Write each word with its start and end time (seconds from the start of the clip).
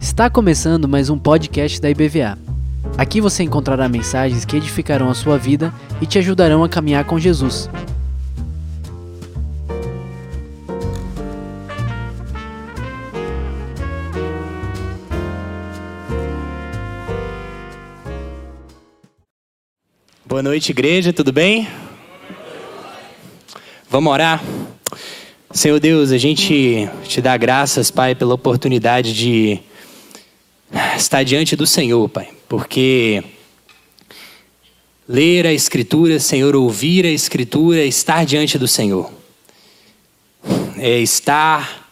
Está 0.00 0.28
começando 0.28 0.88
mais 0.88 1.08
um 1.08 1.16
podcast 1.16 1.80
da 1.80 1.88
IBVA. 1.88 2.36
Aqui 2.98 3.20
você 3.20 3.44
encontrará 3.44 3.88
mensagens 3.88 4.44
que 4.44 4.56
edificarão 4.56 5.08
a 5.08 5.14
sua 5.14 5.38
vida 5.38 5.72
e 6.00 6.06
te 6.06 6.18
ajudarão 6.18 6.64
a 6.64 6.68
caminhar 6.68 7.04
com 7.04 7.16
Jesus. 7.16 7.70
Boa 20.26 20.42
noite, 20.42 20.70
igreja, 20.70 21.12
tudo 21.12 21.32
bem? 21.32 21.68
Vamos 23.88 24.12
orar? 24.12 24.42
Senhor 25.54 25.78
Deus, 25.78 26.10
a 26.10 26.18
gente 26.18 26.90
te 27.06 27.20
dá 27.22 27.36
graças, 27.36 27.88
Pai, 27.88 28.16
pela 28.16 28.34
oportunidade 28.34 29.14
de 29.14 29.60
estar 30.96 31.22
diante 31.22 31.54
do 31.54 31.64
Senhor, 31.64 32.08
Pai, 32.08 32.28
porque 32.48 33.22
ler 35.08 35.46
a 35.46 35.52
Escritura, 35.52 36.18
Senhor, 36.18 36.56
ouvir 36.56 37.06
a 37.06 37.08
Escritura, 37.08 37.78
é 37.78 37.86
estar 37.86 38.26
diante 38.26 38.58
do 38.58 38.66
Senhor, 38.66 39.12
é 40.76 40.98
estar 40.98 41.88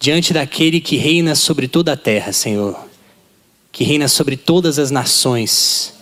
diante 0.00 0.32
daquele 0.32 0.80
que 0.80 0.96
reina 0.96 1.34
sobre 1.34 1.68
toda 1.68 1.92
a 1.92 1.96
terra, 1.98 2.32
Senhor, 2.32 2.82
que 3.70 3.84
reina 3.84 4.08
sobre 4.08 4.38
todas 4.38 4.78
as 4.78 4.90
nações. 4.90 5.92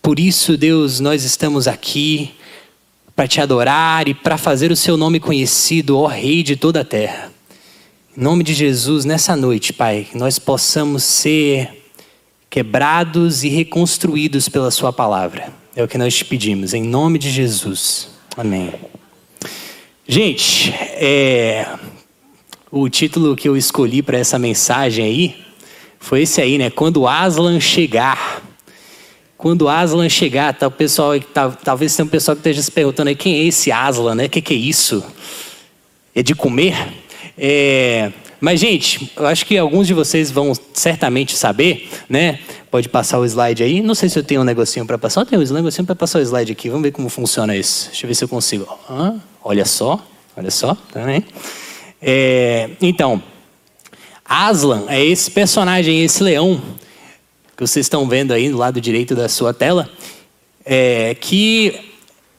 Por 0.00 0.20
isso, 0.20 0.56
Deus, 0.56 1.00
nós 1.00 1.24
estamos 1.24 1.66
aqui 1.66 2.30
para 3.20 3.28
te 3.28 3.38
adorar 3.38 4.08
e 4.08 4.14
para 4.14 4.38
fazer 4.38 4.72
o 4.72 4.76
seu 4.76 4.96
nome 4.96 5.20
conhecido, 5.20 5.98
ó 5.98 6.06
Rei 6.06 6.42
de 6.42 6.56
toda 6.56 6.80
a 6.80 6.84
terra. 6.86 7.30
Em 8.16 8.22
nome 8.22 8.42
de 8.42 8.54
Jesus, 8.54 9.04
nessa 9.04 9.36
noite, 9.36 9.74
Pai, 9.74 10.06
nós 10.14 10.38
possamos 10.38 11.04
ser 11.04 11.84
quebrados 12.48 13.44
e 13.44 13.50
reconstruídos 13.50 14.48
pela 14.48 14.70
Sua 14.70 14.90
palavra. 14.90 15.52
É 15.76 15.84
o 15.84 15.86
que 15.86 15.98
nós 15.98 16.16
te 16.16 16.24
pedimos, 16.24 16.72
em 16.72 16.82
nome 16.82 17.18
de 17.18 17.30
Jesus. 17.30 18.08
Amém. 18.38 18.72
Gente, 20.08 20.72
é, 20.72 21.68
o 22.70 22.88
título 22.88 23.36
que 23.36 23.46
eu 23.46 23.54
escolhi 23.54 24.00
para 24.00 24.16
essa 24.16 24.38
mensagem 24.38 25.04
aí 25.04 25.36
foi 25.98 26.22
esse 26.22 26.40
aí, 26.40 26.56
né? 26.56 26.70
Quando 26.70 27.06
Aslan 27.06 27.60
chegar. 27.60 28.49
Quando 29.40 29.70
Aslan 29.70 30.06
chegar, 30.10 30.52
tá, 30.52 30.66
o 30.66 30.70
pessoal, 30.70 31.18
tá, 31.18 31.48
talvez 31.48 31.96
tenha 31.96 32.04
um 32.04 32.10
pessoal 32.10 32.36
que 32.36 32.40
esteja 32.40 32.60
se 32.60 32.70
perguntando 32.70 33.08
aí, 33.08 33.16
quem 33.16 33.36
é 33.36 33.44
esse 33.44 33.72
Aslan, 33.72 34.14
né? 34.14 34.26
O 34.26 34.28
que, 34.28 34.42
que 34.42 34.52
é 34.52 34.56
isso? 34.56 35.02
É 36.14 36.22
de 36.22 36.34
comer? 36.34 36.76
É, 37.38 38.12
mas, 38.38 38.60
gente, 38.60 39.10
eu 39.16 39.26
acho 39.26 39.46
que 39.46 39.56
alguns 39.56 39.86
de 39.86 39.94
vocês 39.94 40.30
vão 40.30 40.52
certamente 40.74 41.38
saber, 41.38 41.88
né? 42.06 42.38
Pode 42.70 42.90
passar 42.90 43.18
o 43.18 43.24
slide 43.24 43.62
aí. 43.62 43.80
Não 43.80 43.94
sei 43.94 44.10
se 44.10 44.18
eu 44.18 44.22
tenho 44.22 44.42
um 44.42 44.44
negocinho 44.44 44.84
para 44.84 44.98
passar. 44.98 45.22
Eu 45.22 45.26
tenho 45.26 45.40
um 45.40 45.54
negocinho 45.54 45.86
para 45.86 45.94
passar 45.96 46.18
o 46.18 46.22
slide 46.22 46.52
aqui. 46.52 46.68
Vamos 46.68 46.82
ver 46.82 46.90
como 46.92 47.08
funciona 47.08 47.56
isso. 47.56 47.88
Deixa 47.88 48.04
eu 48.04 48.08
ver 48.08 48.14
se 48.14 48.24
eu 48.24 48.28
consigo. 48.28 48.68
Olha 49.42 49.64
só, 49.64 50.06
olha 50.36 50.50
só. 50.50 50.74
Tá 50.92 51.00
é, 52.02 52.68
então, 52.82 53.22
Aslan 54.22 54.84
é 54.88 55.02
esse 55.02 55.30
personagem, 55.30 56.04
esse 56.04 56.22
leão 56.22 56.60
que 57.60 57.66
vocês 57.66 57.84
estão 57.84 58.08
vendo 58.08 58.32
aí 58.32 58.48
do 58.48 58.56
lado 58.56 58.80
direito 58.80 59.14
da 59.14 59.28
sua 59.28 59.52
tela, 59.52 59.86
é, 60.64 61.14
que 61.14 61.78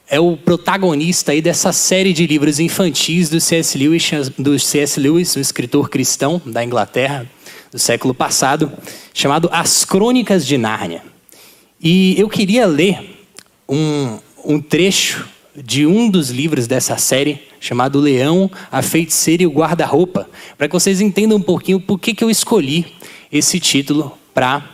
é 0.08 0.18
o 0.18 0.36
protagonista 0.36 1.30
aí 1.30 1.40
dessa 1.40 1.72
série 1.72 2.12
de 2.12 2.26
livros 2.26 2.58
infantis 2.58 3.30
do 3.30 3.40
C.S. 3.40 3.78
Lewis, 3.78 4.10
do 4.36 4.58
C.S. 4.58 4.98
Lewis, 4.98 5.36
um 5.36 5.40
escritor 5.40 5.88
cristão 5.88 6.42
da 6.44 6.64
Inglaterra 6.64 7.30
do 7.70 7.78
século 7.78 8.12
passado, 8.12 8.72
chamado 9.14 9.48
As 9.52 9.84
Crônicas 9.84 10.44
de 10.44 10.58
Nárnia. 10.58 11.04
E 11.80 12.18
eu 12.18 12.28
queria 12.28 12.66
ler 12.66 13.16
um, 13.68 14.18
um 14.44 14.60
trecho 14.60 15.28
de 15.54 15.86
um 15.86 16.10
dos 16.10 16.30
livros 16.30 16.66
dessa 16.66 16.96
série, 16.96 17.42
chamado 17.60 18.00
Leão, 18.00 18.50
a 18.72 18.82
Feiticeira 18.82 19.44
e 19.44 19.46
o 19.46 19.52
Guarda-Roupa, 19.52 20.28
para 20.58 20.66
que 20.66 20.74
vocês 20.74 21.00
entendam 21.00 21.38
um 21.38 21.42
pouquinho 21.42 21.78
por 21.78 21.96
que, 22.00 22.12
que 22.12 22.24
eu 22.24 22.28
escolhi 22.28 22.92
esse 23.30 23.60
título 23.60 24.18
para 24.34 24.68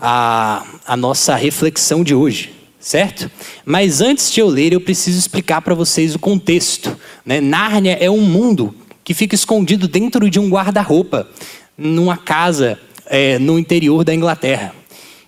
a, 0.00 0.64
a 0.86 0.96
nossa 0.96 1.36
reflexão 1.36 2.02
de 2.02 2.14
hoje, 2.14 2.52
certo? 2.78 3.30
Mas 3.64 4.00
antes 4.00 4.32
de 4.32 4.40
eu 4.40 4.48
ler, 4.48 4.72
eu 4.72 4.80
preciso 4.80 5.18
explicar 5.18 5.60
para 5.60 5.74
vocês 5.74 6.14
o 6.14 6.18
contexto. 6.18 6.96
Né? 7.24 7.40
Nárnia 7.40 7.98
é 8.00 8.10
um 8.10 8.22
mundo 8.22 8.74
que 9.04 9.12
fica 9.12 9.34
escondido 9.34 9.86
dentro 9.86 10.30
de 10.30 10.38
um 10.38 10.48
guarda-roupa, 10.48 11.28
numa 11.76 12.16
casa 12.16 12.78
é, 13.06 13.38
no 13.38 13.58
interior 13.58 14.04
da 14.04 14.14
Inglaterra. 14.14 14.74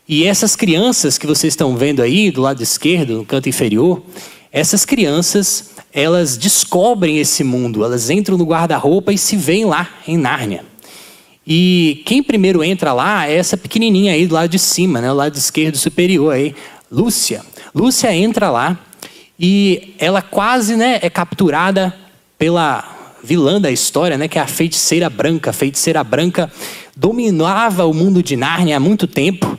E 0.08 0.26
essas 0.26 0.56
crianças 0.56 1.18
que 1.18 1.26
vocês 1.26 1.52
estão 1.52 1.76
vendo 1.76 2.02
aí, 2.02 2.30
do 2.30 2.40
lado 2.40 2.62
esquerdo, 2.62 3.18
no 3.18 3.24
canto 3.24 3.48
inferior, 3.48 4.02
essas 4.50 4.84
crianças, 4.84 5.70
elas 5.92 6.36
descobrem 6.36 7.18
esse 7.18 7.42
mundo, 7.42 7.84
elas 7.84 8.10
entram 8.10 8.36
no 8.36 8.44
guarda-roupa 8.44 9.12
e 9.12 9.18
se 9.18 9.36
veem 9.36 9.64
lá 9.64 9.88
em 10.06 10.16
Nárnia. 10.16 10.71
E 11.46 12.02
quem 12.06 12.22
primeiro 12.22 12.62
entra 12.62 12.92
lá 12.92 13.28
é 13.28 13.34
essa 13.36 13.56
pequenininha 13.56 14.12
aí 14.12 14.26
do 14.26 14.34
lado 14.34 14.48
de 14.48 14.58
cima, 14.58 15.00
né, 15.00 15.10
o 15.10 15.14
lado 15.14 15.36
esquerdo 15.36 15.76
superior 15.76 16.34
aí, 16.34 16.54
Lúcia. 16.90 17.42
Lúcia 17.74 18.14
entra 18.14 18.50
lá 18.50 18.78
e 19.38 19.94
ela 19.98 20.22
quase, 20.22 20.76
né, 20.76 21.00
é 21.02 21.10
capturada 21.10 21.92
pela 22.38 23.16
vilã 23.24 23.60
da 23.60 23.70
história, 23.70 24.16
né, 24.16 24.28
que 24.28 24.38
é 24.38 24.42
a 24.42 24.46
feiticeira 24.46 25.08
branca. 25.10 25.50
A 25.50 25.52
feiticeira 25.52 26.02
branca 26.04 26.50
dominava 26.96 27.86
o 27.86 27.94
mundo 27.94 28.22
de 28.22 28.36
Nárnia 28.36 28.76
há 28.76 28.80
muito 28.80 29.06
tempo 29.06 29.58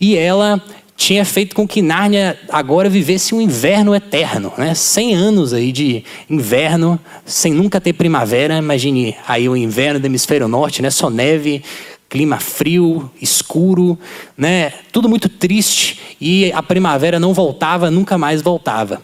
e 0.00 0.16
ela 0.16 0.62
tinha 0.96 1.24
feito 1.24 1.54
com 1.56 1.66
que 1.66 1.82
Nárnia 1.82 2.38
agora 2.48 2.88
vivesse 2.88 3.34
um 3.34 3.40
inverno 3.40 3.94
eterno, 3.94 4.52
né? 4.56 4.74
100 4.74 5.14
anos 5.14 5.52
aí 5.52 5.72
de 5.72 6.04
inverno, 6.28 6.98
sem 7.24 7.52
nunca 7.52 7.80
ter 7.80 7.92
primavera. 7.92 8.58
Imagine 8.58 9.16
aí 9.26 9.48
o 9.48 9.56
inverno 9.56 9.98
do 9.98 10.06
hemisfério 10.06 10.46
norte, 10.46 10.82
né? 10.82 10.90
Só 10.90 11.10
neve, 11.10 11.62
clima 12.08 12.38
frio, 12.38 13.10
escuro, 13.20 13.98
né? 14.36 14.72
Tudo 14.92 15.08
muito 15.08 15.28
triste 15.28 15.98
e 16.20 16.52
a 16.52 16.62
primavera 16.62 17.18
não 17.18 17.32
voltava, 17.32 17.90
nunca 17.90 18.18
mais 18.18 18.42
voltava. 18.42 19.02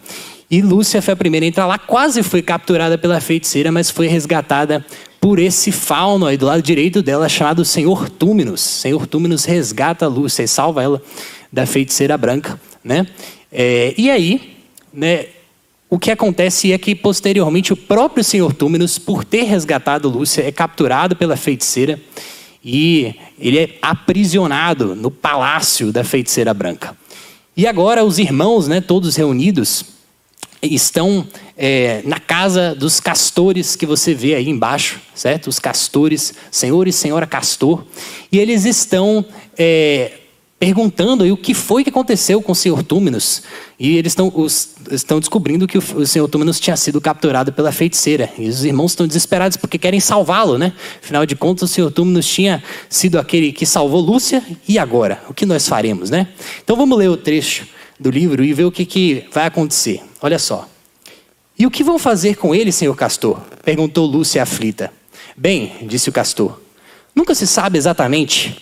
E 0.49 0.61
Lúcia 0.61 1.01
foi 1.01 1.13
a 1.13 1.17
primeira 1.17 1.45
a 1.45 1.49
entrar 1.49 1.67
lá, 1.67 1.77
quase 1.77 2.23
foi 2.23 2.41
capturada 2.41 2.97
pela 2.97 3.19
feiticeira, 3.19 3.71
mas 3.71 3.89
foi 3.89 4.07
resgatada 4.07 4.83
por 5.19 5.37
esse 5.37 5.71
fauno 5.71 6.25
aí 6.25 6.37
do 6.37 6.45
lado 6.45 6.61
direito 6.61 7.01
dela, 7.01 7.27
chamado 7.27 7.65
Senhor 7.65 8.09
Túminos. 8.09 8.61
Senhor 8.61 9.05
Túminos 9.05 9.43
resgata 9.45 10.07
Lúcia 10.07 10.43
e 10.43 10.47
salva 10.47 10.81
ela 10.81 11.01
da 11.51 11.65
feiticeira 11.65 12.17
branca, 12.17 12.59
né? 12.83 13.07
É, 13.51 13.93
e 13.97 14.09
aí, 14.09 14.57
né? 14.93 15.27
O 15.91 15.97
que 15.97 16.11
acontece 16.11 16.71
é 16.71 16.77
que 16.77 16.93
posteriormente 16.93 17.73
o 17.73 17.77
próprio 17.77 18.23
Senhor 18.23 18.53
Túmenos, 18.53 18.99
por 18.99 19.25
ter 19.25 19.43
resgatado 19.43 20.07
Lúcia, 20.07 20.43
é 20.43 20.51
capturado 20.51 21.15
pela 21.15 21.35
feiticeira 21.35 21.99
e 22.63 23.15
ele 23.39 23.57
é 23.57 23.77
aprisionado 23.81 24.95
no 24.95 25.09
palácio 25.09 25.91
da 25.91 26.03
feiticeira 26.03 26.53
branca. 26.53 26.95
E 27.57 27.65
agora 27.65 28.05
os 28.05 28.19
irmãos, 28.19 28.67
né, 28.67 28.79
todos 28.81 29.15
reunidos, 29.15 29.83
estão 30.61 31.25
é, 31.57 32.01
na 32.05 32.19
casa 32.19 32.75
dos 32.75 32.99
castores 32.99 33.75
que 33.75 33.85
você 33.85 34.13
vê 34.13 34.35
aí 34.35 34.47
embaixo, 34.47 34.99
certo? 35.15 35.47
Os 35.47 35.57
castores, 35.57 36.33
senhor 36.51 36.87
e 36.87 36.91
senhora 36.91 37.25
castor, 37.25 37.83
e 38.31 38.37
eles 38.37 38.65
estão 38.65 39.25
é, 39.57 40.11
perguntando 40.59 41.23
aí 41.23 41.31
o 41.31 41.37
que 41.37 41.53
foi 41.53 41.83
que 41.83 41.89
aconteceu 41.89 42.41
com 42.41 42.51
o 42.51 42.55
senhor 42.55 42.83
Túmenos. 42.83 43.43
E 43.79 43.97
eles 43.97 44.11
estão, 44.11 44.31
os, 44.35 44.75
estão 44.91 45.19
descobrindo 45.19 45.65
que 45.65 45.77
o, 45.77 45.83
o 45.95 46.05
senhor 46.05 46.27
Túmenos 46.27 46.59
tinha 46.59 46.75
sido 46.75 46.99
capturado 46.99 47.53
pela 47.53 47.71
feiticeira. 47.71 48.29
E 48.37 48.49
os 48.49 48.65
irmãos 48.65 48.91
estão 48.91 49.07
desesperados 49.07 49.55
porque 49.55 49.77
querem 49.77 50.01
salvá-lo, 50.01 50.57
né? 50.57 50.73
Afinal 51.01 51.25
de 51.25 51.35
contas, 51.35 51.69
o 51.69 51.73
senhor 51.73 51.89
Túmenos 51.91 52.27
tinha 52.27 52.61
sido 52.89 53.17
aquele 53.17 53.53
que 53.53 53.65
salvou 53.65 54.01
Lúcia. 54.01 54.43
E 54.67 54.77
agora? 54.77 55.23
O 55.29 55.33
que 55.33 55.45
nós 55.45 55.67
faremos, 55.67 56.09
né? 56.09 56.27
Então 56.61 56.75
vamos 56.75 56.97
ler 56.97 57.09
o 57.09 57.15
trecho 57.15 57.65
do 57.97 58.11
livro 58.11 58.43
e 58.43 58.53
ver 58.53 58.65
o 58.65 58.71
que, 58.71 58.85
que 58.85 59.25
vai 59.31 59.45
acontecer. 59.45 60.01
Olha 60.21 60.37
só. 60.37 60.67
E 61.57 61.65
o 61.65 61.71
que 61.71 61.83
vão 61.83 61.97
fazer 61.97 62.35
com 62.35 62.53
ele, 62.53 62.71
senhor 62.71 62.95
castor? 62.95 63.39
Perguntou 63.63 64.05
Lúcia 64.05 64.43
aflita. 64.43 64.91
Bem, 65.35 65.73
disse 65.83 66.09
o 66.09 66.11
castor, 66.11 66.59
nunca 67.15 67.33
se 67.33 67.47
sabe 67.47 67.77
exatamente, 67.77 68.59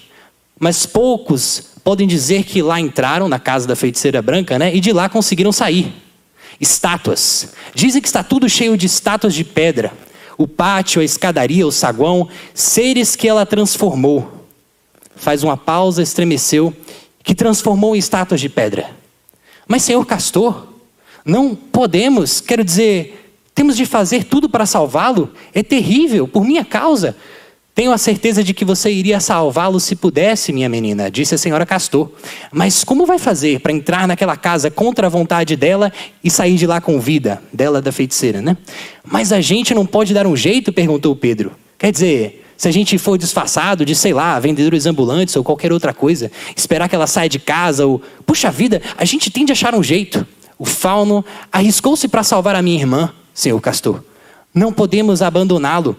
mas 0.60 0.86
poucos 0.86 1.64
podem 1.84 2.08
dizer 2.08 2.44
que 2.44 2.62
lá 2.62 2.80
entraram 2.80 3.28
na 3.28 3.40
casa 3.40 3.68
da 3.68 3.76
feiticeira 3.76 4.22
branca, 4.22 4.58
né? 4.58 4.76
E 4.76 4.80
de 4.80 4.92
lá 4.92 5.08
conseguiram 5.08 5.52
sair. 5.52 5.94
Estátuas. 6.60 7.54
Dizem 7.74 8.02
que 8.02 8.08
está 8.08 8.24
tudo 8.24 8.50
cheio 8.50 8.76
de 8.76 8.86
estátuas 8.86 9.34
de 9.34 9.44
pedra. 9.44 9.94
O 10.38 10.48
pátio, 10.48 11.02
a 11.02 11.06
escadaria, 11.06 11.66
o 11.66 11.72
saguão, 11.72 12.28
seres 12.54 13.16
que 13.16 13.28
ela 13.28 13.46
transformou. 13.46 14.46
Faz 15.16 15.44
uma 15.44 15.58
pausa, 15.58 16.02
estremeceu, 16.02 16.74
que 17.24 17.34
transformou 17.34 17.96
em 17.96 18.00
estátuas 18.00 18.42
de 18.42 18.50
pedra. 18.50 18.90
Mas, 19.68 19.84
senhor 19.84 20.06
Castor, 20.06 20.68
não 21.26 21.56
podemos, 21.56 22.40
quero 22.40 22.64
dizer, 22.64 23.28
Temos 23.58 23.76
de 23.76 23.88
fazer 23.88 24.26
tudo 24.26 24.48
para 24.48 24.68
salvá-lo? 24.68 25.32
É 25.52 25.64
terrível, 25.64 26.28
por 26.28 26.46
minha 26.46 26.64
causa. 26.64 27.18
Tenho 27.78 27.92
a 27.92 27.98
certeza 28.00 28.44
de 28.44 28.56
que 28.56 28.66
você 28.66 28.92
iria 28.92 29.20
salvá-lo 29.20 29.80
se 29.80 29.96
pudesse, 29.96 30.52
minha 30.52 30.68
menina, 30.68 31.12
disse 31.12 31.36
a 31.36 31.38
senhora 31.38 31.64
Castor. 31.64 32.10
Mas 32.52 32.84
como 32.84 33.06
vai 33.06 33.20
fazer 33.20 33.60
para 33.60 33.72
entrar 33.72 34.08
naquela 34.08 34.36
casa 34.36 34.72
contra 34.72 35.06
a 35.06 35.10
vontade 35.12 35.56
dela 35.56 35.94
e 36.24 36.32
sair 36.32 36.56
de 36.56 36.66
lá 36.66 36.82
com 36.82 37.00
vida? 37.00 37.40
Dela, 37.54 37.80
da 37.80 37.92
feiticeira, 37.92 38.42
né? 38.42 38.58
Mas 39.06 39.32
a 39.32 39.42
gente 39.42 39.76
não 39.76 39.86
pode 39.86 40.12
dar 40.12 40.26
um 40.26 40.36
jeito? 40.36 40.74
perguntou 40.74 41.16
Pedro. 41.16 41.52
Quer 41.78 41.92
dizer, 41.92 42.44
se 42.58 42.68
a 42.68 42.72
gente 42.72 42.98
for 42.98 43.16
disfarçado 43.16 43.86
de, 43.86 43.94
sei 43.94 44.12
lá, 44.12 44.40
vendedores 44.40 44.88
ambulantes 44.88 45.36
ou 45.36 45.44
qualquer 45.44 45.72
outra 45.72 45.94
coisa, 45.94 46.32
esperar 46.56 46.90
que 46.90 46.96
ela 46.96 47.06
saia 47.06 47.30
de 47.30 47.38
casa 47.38 47.86
ou. 47.86 48.02
Puxa 48.26 48.50
vida, 48.50 48.82
a 48.98 49.06
gente 49.06 49.30
tem 49.30 49.46
de 49.46 49.52
achar 49.52 49.76
um 49.76 49.84
jeito. 49.84 50.26
O 50.58 50.66
fauno 50.66 51.24
arriscou-se 51.52 52.08
para 52.08 52.24
salvar 52.24 52.56
a 52.56 52.62
minha 52.64 52.80
irmã, 52.80 53.14
senhor 53.36 53.62
Castor. 53.62 54.02
Não 54.52 54.74
podemos 54.74 55.22
abandoná-lo 55.22 55.96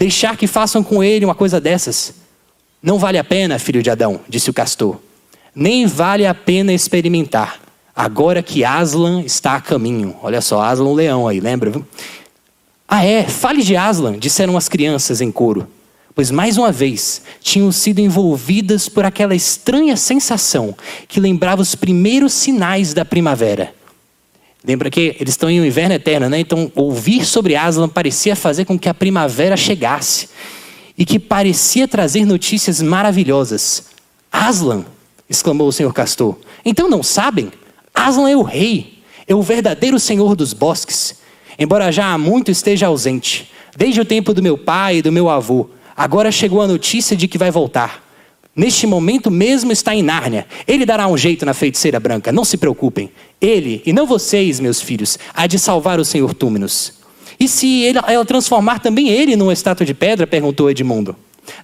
deixar 0.00 0.34
que 0.34 0.46
façam 0.46 0.82
com 0.82 1.04
ele 1.04 1.26
uma 1.26 1.34
coisa 1.34 1.60
dessas. 1.60 2.14
Não 2.82 2.98
vale 2.98 3.18
a 3.18 3.24
pena, 3.24 3.58
filho 3.58 3.82
de 3.82 3.90
Adão, 3.90 4.18
disse 4.26 4.48
o 4.48 4.54
castor. 4.54 4.96
Nem 5.54 5.84
vale 5.84 6.24
a 6.24 6.32
pena 6.32 6.72
experimentar. 6.72 7.60
Agora 7.94 8.42
que 8.42 8.64
Aslan 8.64 9.20
está 9.20 9.56
a 9.56 9.60
caminho. 9.60 10.16
Olha 10.22 10.40
só, 10.40 10.62
Aslan 10.62 10.88
o 10.88 10.94
leão 10.94 11.28
aí, 11.28 11.38
lembra? 11.38 11.70
Ah, 12.88 13.04
é, 13.04 13.24
fale 13.24 13.62
de 13.62 13.76
Aslan, 13.76 14.18
disseram 14.18 14.56
as 14.56 14.70
crianças 14.70 15.20
em 15.20 15.30
coro. 15.30 15.68
Pois 16.14 16.30
mais 16.30 16.56
uma 16.56 16.72
vez 16.72 17.20
tinham 17.42 17.70
sido 17.70 17.98
envolvidas 17.98 18.88
por 18.88 19.04
aquela 19.04 19.34
estranha 19.34 19.98
sensação 19.98 20.74
que 21.08 21.20
lembrava 21.20 21.60
os 21.60 21.74
primeiros 21.74 22.32
sinais 22.32 22.94
da 22.94 23.04
primavera. 23.04 23.74
Lembra 24.64 24.90
que 24.90 25.16
eles 25.18 25.32
estão 25.32 25.48
em 25.48 25.60
um 25.60 25.64
inverno 25.64 25.94
eterno, 25.94 26.28
né? 26.28 26.38
Então, 26.38 26.70
ouvir 26.74 27.24
sobre 27.24 27.56
Aslan 27.56 27.88
parecia 27.88 28.36
fazer 28.36 28.66
com 28.66 28.78
que 28.78 28.88
a 28.88 28.94
primavera 28.94 29.56
chegasse 29.56 30.28
e 30.98 31.04
que 31.04 31.18
parecia 31.18 31.88
trazer 31.88 32.26
notícias 32.26 32.82
maravilhosas. 32.82 33.86
Aslan, 34.30 34.84
exclamou 35.28 35.68
o 35.68 35.72
senhor 35.72 35.94
Castor. 35.94 36.36
Então 36.62 36.90
não 36.90 37.02
sabem? 37.02 37.50
Aslan 37.94 38.30
é 38.30 38.36
o 38.36 38.42
rei, 38.42 38.98
é 39.26 39.34
o 39.34 39.42
verdadeiro 39.42 39.98
senhor 39.98 40.36
dos 40.36 40.52
bosques. 40.52 41.20
Embora 41.58 41.90
já 41.90 42.12
há 42.12 42.18
muito 42.18 42.50
esteja 42.50 42.88
ausente, 42.88 43.50
desde 43.76 44.00
o 44.00 44.04
tempo 44.04 44.34
do 44.34 44.42
meu 44.42 44.58
pai 44.58 44.98
e 44.98 45.02
do 45.02 45.10
meu 45.10 45.30
avô, 45.30 45.70
agora 45.96 46.30
chegou 46.30 46.60
a 46.60 46.66
notícia 46.66 47.16
de 47.16 47.26
que 47.26 47.38
vai 47.38 47.50
voltar. 47.50 48.09
Neste 48.60 48.86
momento 48.86 49.30
mesmo 49.30 49.72
está 49.72 49.94
em 49.94 50.02
Nárnia. 50.02 50.46
Ele 50.68 50.84
dará 50.84 51.08
um 51.08 51.16
jeito 51.16 51.46
na 51.46 51.54
feiticeira 51.54 51.98
branca, 51.98 52.30
não 52.30 52.44
se 52.44 52.58
preocupem. 52.58 53.10
Ele, 53.40 53.82
e 53.86 53.90
não 53.90 54.06
vocês, 54.06 54.60
meus 54.60 54.82
filhos, 54.82 55.18
há 55.32 55.46
de 55.46 55.58
salvar 55.58 55.98
o 55.98 56.04
senhor 56.04 56.34
Túminos. 56.34 56.92
E 57.40 57.48
se 57.48 57.86
ela 57.86 58.22
transformar 58.22 58.78
também 58.80 59.08
ele 59.08 59.34
numa 59.34 59.54
estátua 59.54 59.86
de 59.86 59.94
pedra? 59.94 60.26
perguntou 60.26 60.70
Edmundo. 60.70 61.16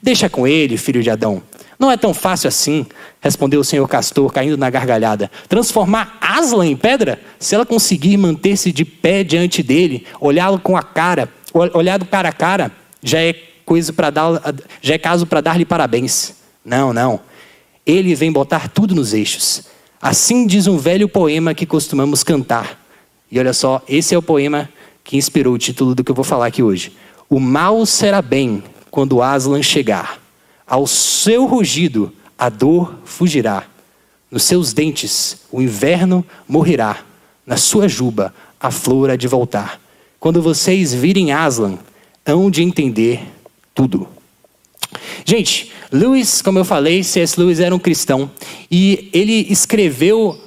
Deixa 0.03 0.31
com 0.31 0.47
ele, 0.47 0.79
filho 0.79 1.03
de 1.03 1.11
Adão. 1.11 1.43
Não 1.79 1.91
é 1.91 1.99
tão 1.99 2.15
fácil 2.15 2.49
assim, 2.49 2.87
respondeu 3.21 3.61
o 3.61 3.65
senhor 3.65 3.87
Castor, 3.87 4.33
caindo 4.33 4.57
na 4.57 4.71
gargalhada. 4.71 5.31
Transformar 5.51 6.17
Aslan 6.19 6.67
em 6.67 6.77
pedra? 6.79 7.21
Se 7.39 7.55
ela 7.55 7.67
conseguir 7.67 8.17
manter-se 8.17 8.73
de 8.73 8.87
pé 8.87 9.23
diante 9.23 9.63
dele, 9.63 10.07
olhá-lo 10.19 10.59
com 10.59 10.75
a 10.75 10.83
cara, 10.83 11.29
olhado 11.53 12.07
cara 12.07 12.31
a 12.31 12.33
cara, 12.33 12.73
já 13.03 13.21
é 13.21 13.35
coisa 13.67 13.93
para 13.93 14.09
dar, 14.09 14.55
já 14.81 14.95
é 14.95 14.99
caso 14.99 15.27
para 15.27 15.43
dar-lhe 15.43 15.67
parabéns. 15.67 16.46
Não, 16.67 16.93
não. 16.93 17.21
Ele 17.87 18.17
vem 18.17 18.33
botar 18.33 18.69
tudo 18.69 18.93
nos 18.93 19.15
eixos. 19.15 19.63
Assim 20.03 20.49
diz 20.49 20.67
um 20.67 20.77
velho 20.77 21.09
poema 21.09 21.55
que 21.55 21.65
costumamos 21.65 22.25
cantar. 22.25 22.85
E 23.31 23.39
olha 23.39 23.53
só, 23.53 23.81
esse 23.89 24.17
é 24.17 24.19
o 24.19 24.23
poema 24.23 24.69
que 25.05 25.17
inspirou 25.17 25.55
o 25.55 25.59
título 25.59 25.95
do 25.95 26.03
que 26.03 26.11
eu 26.11 26.15
vou 26.15 26.25
falar 26.25 26.47
aqui 26.47 26.65
hoje. 26.65 26.93
O 27.31 27.39
mal 27.39 27.87
será 27.87 28.21
bem 28.21 28.65
quando 28.91 29.23
Aslan 29.23 29.63
chegar. 29.63 30.21
Ao 30.67 30.89
seu 30.89 31.47
rugido 31.47 32.13
a 32.37 32.49
dor 32.49 32.99
fugirá. 33.05 33.65
Nos 34.29 34.43
seus 34.43 34.73
dentes 34.73 35.43
o 35.53 35.63
inverno 35.63 36.27
morrerá. 36.49 36.99
Na 37.47 37.57
sua 37.57 37.89
juba 37.89 38.35
a 38.59 38.73
flor 38.73 39.11
há 39.11 39.17
de 39.17 39.29
voltar. 39.29 39.81
Quando 40.19 40.43
vocês 40.43 40.93
virem 40.93 41.31
Aslan, 41.31 41.79
hão 42.25 42.51
de 42.51 42.65
entender 42.65 43.21
tudo. 43.73 44.09
Gente, 45.25 45.73
Lewis, 45.93 46.43
como 46.43 46.59
eu 46.59 46.65
falei, 46.65 47.03
C.S. 47.03 47.39
Lewis 47.39 47.61
era 47.61 47.75
um 47.75 47.79
cristão 47.79 48.31
e 48.71 49.09
ele 49.13 49.47
escreveu 49.51 50.39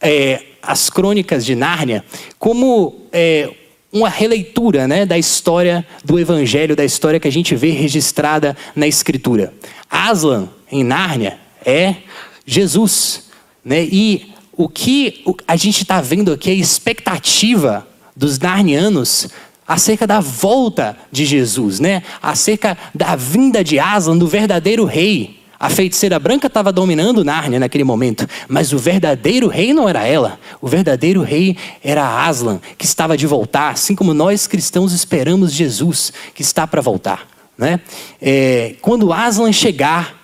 é, 0.00 0.42
as 0.62 0.90
crônicas 0.90 1.44
de 1.44 1.54
Nárnia 1.54 2.04
como 2.38 3.02
é, 3.12 3.50
uma 3.92 4.08
releitura 4.08 4.86
né, 4.86 5.06
da 5.06 5.18
história 5.18 5.86
do 6.04 6.18
Evangelho, 6.18 6.76
da 6.76 6.84
história 6.84 7.20
que 7.20 7.28
a 7.28 7.32
gente 7.32 7.54
vê 7.54 7.70
registrada 7.70 8.56
na 8.74 8.86
Escritura. 8.86 9.52
Aslan, 9.90 10.48
em 10.70 10.84
Nárnia, 10.84 11.38
é 11.64 11.96
Jesus. 12.44 13.24
Né? 13.64 13.84
E 13.84 14.32
o 14.52 14.68
que 14.68 15.24
a 15.46 15.56
gente 15.56 15.82
está 15.82 16.00
vendo 16.00 16.32
aqui 16.32 16.50
é 16.50 16.52
a 16.52 16.56
expectativa 16.56 17.86
dos 18.14 18.38
narnianos 18.38 19.28
acerca 19.66 20.06
da 20.06 20.20
volta 20.20 20.96
de 21.10 21.24
Jesus, 21.24 21.80
né? 21.80 22.02
Acerca 22.22 22.76
da 22.94 23.16
vinda 23.16 23.64
de 23.64 23.78
Aslan, 23.78 24.16
do 24.16 24.26
verdadeiro 24.26 24.84
rei. 24.84 25.40
A 25.58 25.70
feiticeira 25.70 26.18
branca 26.18 26.48
estava 26.48 26.70
dominando 26.70 27.24
Nárnia 27.24 27.58
naquele 27.58 27.82
momento, 27.82 28.28
mas 28.46 28.74
o 28.74 28.78
verdadeiro 28.78 29.48
rei 29.48 29.72
não 29.72 29.88
era 29.88 30.06
ela. 30.06 30.38
O 30.60 30.68
verdadeiro 30.68 31.22
rei 31.22 31.56
era 31.82 32.26
Aslan, 32.26 32.60
que 32.76 32.84
estava 32.84 33.16
de 33.16 33.26
voltar, 33.26 33.70
assim 33.70 33.94
como 33.94 34.12
nós 34.12 34.46
cristãos 34.46 34.92
esperamos 34.92 35.52
Jesus, 35.52 36.12
que 36.34 36.42
está 36.42 36.66
para 36.66 36.82
voltar. 36.82 37.26
Né? 37.56 37.80
É, 38.20 38.74
quando 38.82 39.14
Aslan 39.14 39.50
chegar, 39.50 40.14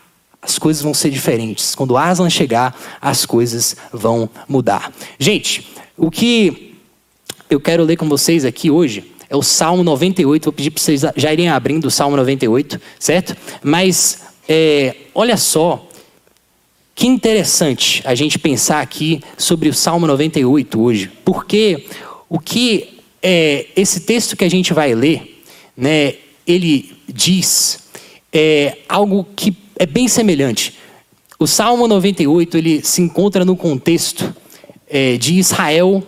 as 0.43 0.59
coisas 0.59 0.83
vão 0.83 0.93
ser 0.93 1.09
diferentes. 1.09 1.75
Quando 1.75 1.97
Aslan 1.97 2.29
chegar, 2.29 2.77
as 3.01 3.25
coisas 3.25 3.75
vão 3.91 4.29
mudar. 4.47 4.93
Gente, 5.19 5.67
o 5.97 6.11
que 6.11 6.75
eu 7.49 7.59
quero 7.59 7.85
ler 7.85 7.97
com 7.97 8.09
vocês 8.09 8.45
aqui 8.45 8.71
hoje 8.71 9.12
é 9.33 9.37
o 9.37 9.43
Salmo 9.43 9.83
98. 9.83 10.45
Vou 10.45 10.53
pedir 10.53 10.71
para 10.71 10.83
vocês 10.83 11.01
já 11.17 11.33
irem 11.33 11.49
abrindo 11.49 11.87
o 11.87 11.91
Salmo 11.91 12.19
98, 12.19 12.79
certo? 12.99 13.35
Mas 13.63 14.21
é, 14.47 14.95
olha 15.15 15.39
só, 15.39 15.89
que 16.95 17.07
interessante 17.07 18.03
a 18.05 18.15
gente 18.15 18.39
pensar 18.39 18.83
aqui 18.83 19.23
sobre 19.39 19.71
o 19.71 19.75
Salmo 19.75 20.07
98 20.07 20.79
hoje, 20.79 21.11
porque 21.25 21.87
o 22.29 22.39
que 22.39 22.99
é, 23.23 23.69
esse 23.75 24.01
texto 24.01 24.37
que 24.37 24.45
a 24.45 24.51
gente 24.51 24.75
vai 24.75 24.95
ler, 24.95 25.43
né, 25.75 26.17
ele 26.47 26.95
diz 27.09 27.79
é 28.31 28.77
algo 28.87 29.27
que 29.35 29.57
é 29.79 29.87
bem 29.87 30.09
semelhante. 30.09 30.75
O 31.39 31.47
Salmo 31.47 31.89
98 31.89 32.59
ele 32.59 32.85
se 32.85 33.01
encontra 33.01 33.47
no 33.47 33.57
contexto 33.57 34.35
é, 34.87 35.17
de 35.17 35.39
Israel, 35.39 36.05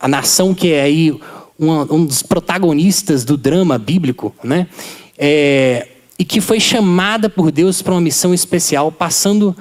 a 0.00 0.08
nação 0.08 0.52
que 0.52 0.72
é 0.72 0.82
aí 0.82 1.16
um 1.62 2.04
dos 2.04 2.22
protagonistas 2.22 3.24
do 3.24 3.36
drama 3.36 3.78
bíblico, 3.78 4.34
né? 4.42 4.66
É, 5.16 5.88
e 6.18 6.24
que 6.24 6.40
foi 6.40 6.60
chamada 6.60 7.28
por 7.28 7.50
Deus 7.50 7.82
para 7.82 7.92
uma 7.94 8.00
missão 8.00 8.32
especial, 8.34 8.90
passando 8.90 9.56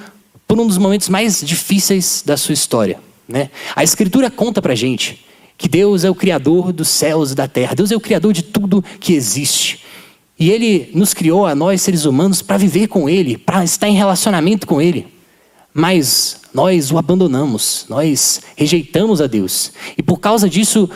por 0.47 0.59
um 0.59 0.67
dos 0.67 0.77
momentos 0.77 1.09
mais 1.09 1.41
difíceis 1.41 2.23
da 2.25 2.35
sua 2.35 2.53
história. 2.53 2.99
Né? 3.27 3.49
A 3.75 3.83
Escritura 3.83 4.29
conta 4.29 4.61
para 4.61 4.75
gente 4.75 5.25
que 5.57 5.69
Deus 5.69 6.03
é 6.03 6.09
o 6.09 6.15
Criador 6.15 6.73
dos 6.73 6.89
céus 6.89 7.31
e 7.31 7.35
da 7.35 7.47
terra, 7.47 7.75
Deus 7.75 7.91
é 7.91 7.95
o 7.95 7.99
Criador 7.99 8.33
de 8.33 8.43
tudo 8.43 8.83
que 8.99 9.13
existe. 9.13 9.79
E 10.37 10.49
Ele 10.49 10.89
nos 10.93 11.13
criou 11.13 11.45
a 11.45 11.53
nós, 11.53 11.81
seres 11.81 12.05
humanos, 12.05 12.41
para 12.41 12.57
viver 12.57 12.87
com 12.87 13.07
Ele, 13.07 13.37
para 13.37 13.63
estar 13.63 13.87
em 13.87 13.95
relacionamento 13.95 14.65
com 14.65 14.81
Ele. 14.81 15.07
Mas 15.73 16.41
nós 16.53 16.91
o 16.91 16.97
abandonamos, 16.97 17.85
nós 17.87 18.41
rejeitamos 18.55 19.21
a 19.21 19.27
Deus. 19.27 19.71
E 19.97 20.03
por 20.03 20.19
causa 20.19 20.49
disso, 20.49 20.89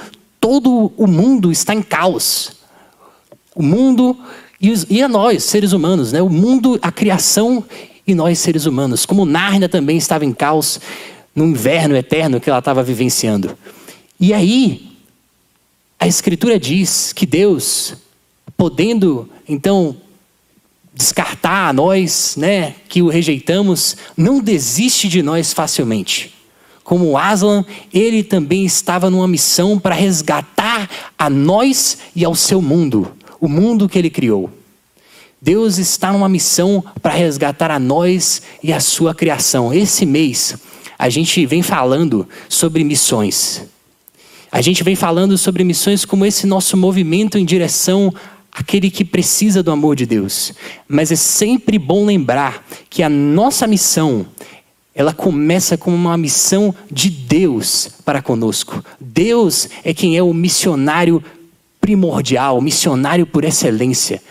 todo 0.46 0.94
o 0.96 1.08
mundo 1.08 1.52
está 1.52 1.74
em 1.74 1.82
caos. 1.82 2.52
O 3.56 3.64
mundo 3.64 4.16
e, 4.62 4.70
os, 4.70 4.86
e 4.92 5.02
a 5.02 5.10
nós, 5.10 5.44
seres 5.44 5.72
humanos, 5.72 6.12
né? 6.12 6.22
O 6.22 6.30
mundo, 6.30 6.78
a 6.84 6.92
criação 6.92 7.66
e 8.06 8.14
nós, 8.14 8.38
seres 8.38 8.68
humanos. 8.68 9.08
Como 9.08 9.26
Nárnia 9.26 9.68
também 9.68 9.98
estava 9.98 10.24
em 10.24 10.32
caos 10.32 10.80
no 11.34 11.46
inverno 11.46 11.98
eterno 11.98 12.40
que 12.40 12.48
ela 12.48 12.60
estava 12.60 12.84
vivenciando. 12.84 13.58
E 14.20 14.36
aí, 14.36 14.92
a 16.00 16.08
Escritura 16.08 16.60
diz 16.60 17.12
que 17.12 17.26
Deus, 17.26 17.96
podendo 18.56 19.28
então 19.50 19.98
descartar 20.94 21.70
a 21.70 21.74
nós, 21.74 22.36
né, 22.38 22.76
que 22.88 23.02
o 23.02 23.10
rejeitamos, 23.10 23.98
não 24.16 24.40
desiste 24.40 25.08
de 25.08 25.24
nós 25.24 25.54
facilmente 25.54 26.36
como 26.86 27.18
Aslan, 27.18 27.66
ele 27.92 28.24
também 28.24 28.64
estava 28.64 29.10
numa 29.10 29.28
missão 29.28 29.80
para 29.80 29.96
resgatar 29.96 30.88
a 31.18 31.30
nós 31.32 31.98
e 32.16 32.24
ao 32.24 32.36
seu 32.36 32.62
mundo, 32.62 33.12
o 33.42 33.50
mundo 33.50 33.90
que 33.90 33.98
ele 33.98 34.10
criou. 34.10 34.52
Deus 35.42 35.80
está 35.80 36.14
numa 36.14 36.30
missão 36.30 36.84
para 37.02 37.14
resgatar 37.14 37.72
a 37.72 37.80
nós 37.80 38.44
e 38.64 38.72
a 38.72 38.80
sua 38.80 39.16
criação. 39.16 39.74
Esse 39.74 40.06
mês, 40.06 40.58
a 40.98 41.10
gente 41.10 41.44
vem 41.48 41.64
falando 41.64 42.30
sobre 42.48 42.84
missões. 42.84 43.64
A 44.52 44.62
gente 44.62 44.84
vem 44.84 44.96
falando 44.96 45.40
sobre 45.40 45.64
missões 45.64 46.06
como 46.06 46.24
esse 46.24 46.46
nosso 46.46 46.78
movimento 46.78 47.36
em 47.38 47.46
direção 47.46 48.14
àquele 48.52 48.92
que 48.92 49.04
precisa 49.04 49.64
do 49.64 49.72
amor 49.72 49.96
de 49.96 50.06
Deus. 50.06 50.54
Mas 50.88 51.12
é 51.12 51.16
sempre 51.16 51.80
bom 51.80 52.06
lembrar 52.06 52.64
que 52.92 53.02
a 53.02 53.10
nossa 53.10 53.66
missão, 53.66 54.26
ela 54.96 55.14
começa 55.14 55.78
com 55.78 55.94
uma 55.94 56.18
missão 56.18 56.74
de 56.90 57.10
Deus 57.10 57.90
para 58.06 58.22
conosco. 58.22 58.84
Deus 58.98 59.68
é 59.84 59.94
quem 59.94 60.16
é 60.16 60.24
o 60.24 60.34
missionário 60.34 61.22
primordial, 61.82 62.58
o 62.58 62.62
missionário 62.62 63.28
por 63.28 63.44
excelência. 63.44 64.22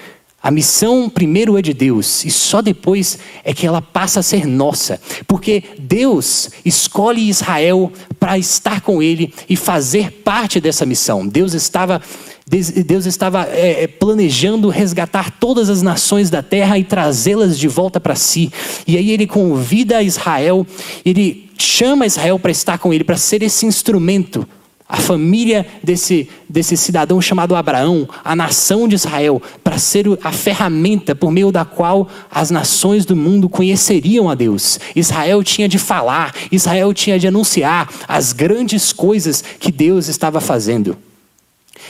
A 0.42 0.50
missão 0.50 1.08
primeiro 1.08 1.56
é 1.58 1.62
de 1.62 1.72
Deus 1.72 2.24
e 2.24 2.30
só 2.30 2.62
depois 2.62 3.18
é 3.44 3.54
que 3.54 3.66
ela 3.66 3.80
passa 3.80 4.20
a 4.20 4.22
ser 4.22 4.46
nossa, 4.46 5.00
porque 5.26 5.62
Deus 5.78 6.50
escolhe 6.64 7.28
Israel 7.28 7.92
para 8.18 8.38
estar 8.38 8.80
com 8.80 9.02
ele 9.02 9.32
e 9.48 9.56
fazer 9.56 10.10
parte 10.22 10.60
dessa 10.60 10.84
missão. 10.84 11.26
Deus 11.26 11.54
estava 11.54 12.00
Deus 12.84 13.06
estava 13.06 13.42
é, 13.42 13.86
planejando 13.86 14.68
resgatar 14.68 15.30
todas 15.38 15.68
as 15.68 15.82
nações 15.82 16.30
da 16.30 16.42
terra 16.42 16.78
e 16.78 16.84
trazê-las 16.84 17.58
de 17.58 17.68
volta 17.68 18.00
para 18.00 18.14
si. 18.14 18.52
E 18.86 18.96
aí 18.96 19.10
ele 19.10 19.26
convida 19.26 20.02
Israel, 20.02 20.66
ele 21.04 21.50
chama 21.58 22.06
Israel 22.06 22.38
para 22.38 22.50
estar 22.50 22.78
com 22.78 22.92
ele, 22.92 23.04
para 23.04 23.16
ser 23.16 23.42
esse 23.42 23.66
instrumento 23.66 24.46
a 24.86 24.98
família 24.98 25.66
desse, 25.82 26.28
desse 26.48 26.76
cidadão 26.76 27.20
chamado 27.20 27.56
Abraão, 27.56 28.08
a 28.22 28.36
nação 28.36 28.86
de 28.86 28.94
Israel, 28.94 29.40
para 29.62 29.78
ser 29.78 30.06
a 30.22 30.30
ferramenta 30.30 31.14
por 31.14 31.32
meio 31.32 31.50
da 31.50 31.64
qual 31.64 32.08
as 32.30 32.50
nações 32.50 33.06
do 33.06 33.16
mundo 33.16 33.48
conheceriam 33.48 34.28
a 34.28 34.34
Deus. 34.34 34.78
Israel 34.94 35.42
tinha 35.42 35.68
de 35.68 35.78
falar, 35.78 36.34
Israel 36.52 36.92
tinha 36.92 37.18
de 37.18 37.26
anunciar 37.26 37.90
as 38.06 38.32
grandes 38.32 38.92
coisas 38.92 39.42
que 39.58 39.72
Deus 39.72 40.08
estava 40.08 40.40
fazendo. 40.40 40.96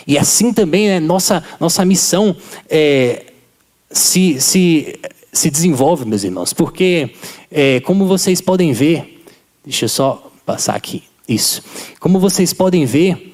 E 0.06 0.18
assim 0.18 0.52
também 0.52 0.90
é 0.90 1.00
nossa, 1.00 1.42
nossa 1.60 1.84
missão 1.84 2.36
é, 2.68 3.26
se, 3.90 4.40
se, 4.40 4.98
se 5.32 5.50
desenvolve, 5.50 6.04
meus 6.04 6.24
irmãos, 6.24 6.52
porque, 6.52 7.14
é, 7.50 7.80
como 7.80 8.06
vocês 8.06 8.40
podem 8.40 8.72
ver, 8.72 9.24
deixa 9.64 9.84
eu 9.84 9.88
só 9.88 10.30
passar 10.44 10.74
aqui. 10.74 11.04
Isso. 11.28 11.62
Como 12.00 12.18
vocês 12.18 12.52
podem 12.52 12.84
ver 12.84 13.32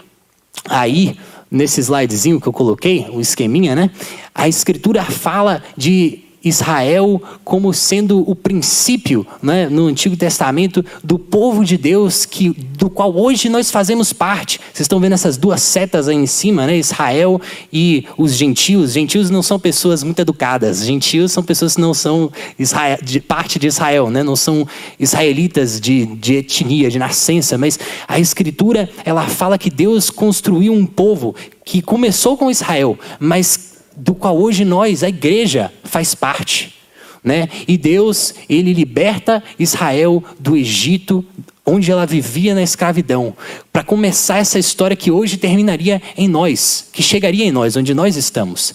aí 0.69 1.17
nesse 1.51 1.81
slidezinho 1.81 2.41
que 2.41 2.47
eu 2.47 2.53
coloquei, 2.53 3.07
o 3.11 3.21
esqueminha, 3.21 3.75
né? 3.75 3.91
A 4.35 4.49
escritura 4.49 5.05
fala 5.05 5.63
de 5.77 6.25
Israel 6.43 7.23
como 7.45 7.73
sendo 7.75 8.29
o 8.29 8.35
princípio 8.35 9.27
né, 9.43 9.69
no 9.69 9.87
Antigo 9.87 10.17
Testamento 10.17 10.85
do 11.05 11.19
povo 11.19 11.65
de 11.65 11.77
Deus 11.77 12.25
que, 12.25 12.51
do 12.51 12.89
qual 12.89 13.15
hoje 13.15 13.49
nós 13.49 13.71
fazemos 13.71 14.13
parte. 14.13 14.59
Vocês 14.73 14.81
estão 14.81 15.01
vendo 15.01 15.13
essas 15.13 15.37
duas 15.37 15.63
setas 15.63 16.09
aí 16.09 16.17
em 16.17 16.27
cima, 16.27 16.67
né? 16.67 16.77
Israel 16.77 17.41
e 17.73 18.07
os 18.17 18.35
gentios. 18.35 18.93
Gentios 18.93 19.29
não 19.29 19.43
são 19.43 19.59
pessoas 19.59 20.03
muito 20.03 20.21
educadas. 20.21 20.85
Gentios 20.85 21.33
são 21.33 21.43
pessoas 21.43 21.75
que 21.75 21.81
não 21.81 21.93
são 21.93 22.31
Israel, 22.59 22.99
de 23.03 23.21
parte 23.21 23.59
de 23.59 23.67
Israel, 23.67 24.11
né? 24.11 24.23
não 24.23 24.37
são 24.37 24.67
israelitas 24.99 25.81
de, 25.81 26.07
de 26.07 26.37
etnia, 26.37 26.91
de 26.91 26.99
nascença. 26.99 27.59
Mas 27.59 27.79
a 28.09 28.19
Escritura 28.19 28.89
ela 29.05 29.27
fala 29.27 29.59
que 29.59 29.71
Deus 29.71 30.11
construiu 30.11 30.73
um 30.73 30.87
povo 30.87 31.35
que 31.65 31.83
começou 31.83 32.37
com 32.37 32.51
Israel, 32.51 32.99
mas 33.19 33.70
do 34.01 34.15
qual 34.15 34.39
hoje 34.39 34.65
nós, 34.65 35.03
a 35.03 35.09
igreja, 35.09 35.71
faz 35.85 36.15
parte. 36.15 36.75
Né? 37.23 37.49
E 37.69 37.77
Deus, 37.77 38.35
ele 38.49 38.73
liberta 38.73 39.43
Israel 39.59 40.25
do 40.39 40.57
Egito, 40.57 41.25
onde 41.67 41.91
ela 41.91 42.07
vivia 42.07 42.55
na 42.55 42.63
escravidão, 42.63 43.37
para 43.71 43.85
começar 43.85 44.39
essa 44.39 44.59
história 44.59 44.97
que 44.97 45.11
hoje 45.11 45.37
terminaria 45.37 46.01
em 46.17 46.27
nós, 46.27 46.89
que 46.93 47.03
chegaria 47.03 47.45
em 47.45 47.53
nós, 47.53 47.77
onde 47.77 47.93
nós 47.93 48.17
estamos. 48.17 48.73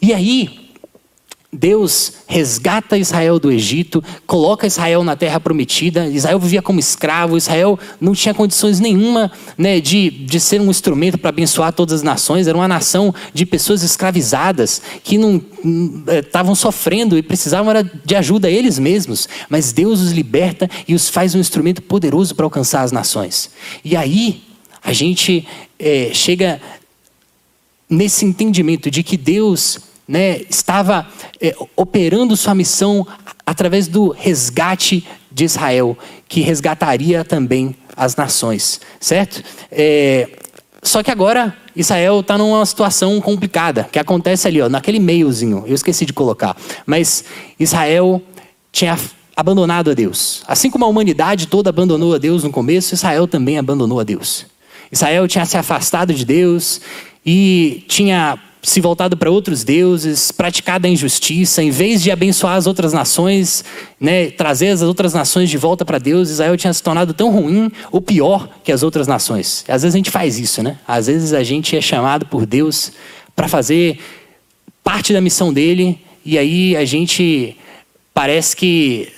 E 0.00 0.14
aí, 0.14 0.59
Deus 1.52 2.12
resgata 2.28 2.96
Israel 2.96 3.40
do 3.40 3.50
Egito, 3.50 4.02
coloca 4.24 4.68
Israel 4.68 5.02
na 5.02 5.16
terra 5.16 5.40
prometida. 5.40 6.06
Israel 6.06 6.38
vivia 6.38 6.62
como 6.62 6.78
escravo, 6.78 7.36
Israel 7.36 7.76
não 8.00 8.14
tinha 8.14 8.32
condições 8.32 8.78
nenhuma 8.78 9.32
né, 9.58 9.80
de, 9.80 10.10
de 10.10 10.38
ser 10.38 10.60
um 10.60 10.70
instrumento 10.70 11.18
para 11.18 11.30
abençoar 11.30 11.72
todas 11.72 11.94
as 11.96 12.02
nações. 12.04 12.46
Era 12.46 12.56
uma 12.56 12.68
nação 12.68 13.12
de 13.34 13.44
pessoas 13.44 13.82
escravizadas 13.82 14.80
que 15.02 15.18
não 15.18 15.42
estavam 16.06 16.54
sofrendo 16.54 17.18
e 17.18 17.22
precisavam 17.22 17.72
de 18.04 18.14
ajuda 18.14 18.48
eles 18.48 18.78
mesmos. 18.78 19.28
Mas 19.48 19.72
Deus 19.72 20.00
os 20.00 20.12
liberta 20.12 20.70
e 20.86 20.94
os 20.94 21.08
faz 21.08 21.34
um 21.34 21.40
instrumento 21.40 21.82
poderoso 21.82 22.32
para 22.32 22.46
alcançar 22.46 22.82
as 22.82 22.92
nações. 22.92 23.50
E 23.84 23.96
aí 23.96 24.44
a 24.84 24.92
gente 24.92 25.46
é, 25.80 26.10
chega 26.14 26.60
nesse 27.88 28.24
entendimento 28.24 28.88
de 28.88 29.02
que 29.02 29.16
Deus 29.16 29.89
né, 30.10 30.40
estava 30.50 31.06
é, 31.40 31.54
operando 31.76 32.36
sua 32.36 32.52
missão 32.52 33.06
através 33.46 33.86
do 33.86 34.08
resgate 34.08 35.06
de 35.30 35.44
Israel, 35.44 35.96
que 36.28 36.40
resgataria 36.40 37.24
também 37.24 37.76
as 37.96 38.16
nações, 38.16 38.80
certo? 38.98 39.40
É, 39.70 40.28
só 40.82 41.00
que 41.00 41.12
agora 41.12 41.56
Israel 41.76 42.18
está 42.18 42.36
numa 42.36 42.66
situação 42.66 43.20
complicada, 43.20 43.88
que 43.92 44.00
acontece 44.00 44.48
ali, 44.48 44.60
ó, 44.60 44.68
naquele 44.68 44.98
meiozinho, 44.98 45.62
eu 45.64 45.76
esqueci 45.76 46.04
de 46.04 46.12
colocar, 46.12 46.56
mas 46.84 47.22
Israel 47.56 48.20
tinha 48.72 48.98
abandonado 49.36 49.92
a 49.92 49.94
Deus. 49.94 50.42
Assim 50.48 50.70
como 50.70 50.84
a 50.84 50.88
humanidade 50.88 51.46
toda 51.46 51.70
abandonou 51.70 52.16
a 52.16 52.18
Deus 52.18 52.42
no 52.42 52.50
começo, 52.50 52.94
Israel 52.94 53.28
também 53.28 53.58
abandonou 53.58 54.00
a 54.00 54.02
Deus. 54.02 54.44
Israel 54.90 55.28
tinha 55.28 55.46
se 55.46 55.56
afastado 55.56 56.12
de 56.12 56.24
Deus 56.24 56.80
e 57.24 57.84
tinha 57.86 58.36
se 58.62 58.80
voltado 58.80 59.16
para 59.16 59.30
outros 59.30 59.64
deuses, 59.64 60.30
praticado 60.30 60.86
a 60.86 60.90
injustiça, 60.90 61.62
em 61.62 61.70
vez 61.70 62.02
de 62.02 62.10
abençoar 62.10 62.56
as 62.56 62.66
outras 62.66 62.92
nações, 62.92 63.64
né, 63.98 64.30
trazer 64.30 64.68
as 64.68 64.82
outras 64.82 65.14
nações 65.14 65.48
de 65.48 65.56
volta 65.56 65.84
para 65.84 65.98
Deus, 65.98 66.30
Israel 66.30 66.56
tinha 66.56 66.72
se 66.72 66.82
tornado 66.82 67.14
tão 67.14 67.30
ruim 67.30 67.70
ou 67.90 68.00
pior 68.00 68.48
que 68.62 68.70
as 68.70 68.82
outras 68.82 69.06
nações. 69.06 69.64
Às 69.66 69.82
vezes 69.82 69.94
a 69.94 69.98
gente 69.98 70.10
faz 70.10 70.38
isso, 70.38 70.62
né? 70.62 70.78
Às 70.86 71.06
vezes 71.06 71.32
a 71.32 71.42
gente 71.42 71.76
é 71.76 71.80
chamado 71.80 72.26
por 72.26 72.44
Deus 72.44 72.92
para 73.34 73.48
fazer 73.48 73.98
parte 74.84 75.12
da 75.12 75.20
missão 75.20 75.52
dele 75.52 75.98
e 76.24 76.36
aí 76.36 76.76
a 76.76 76.84
gente 76.84 77.56
parece 78.12 78.54
que 78.54 79.08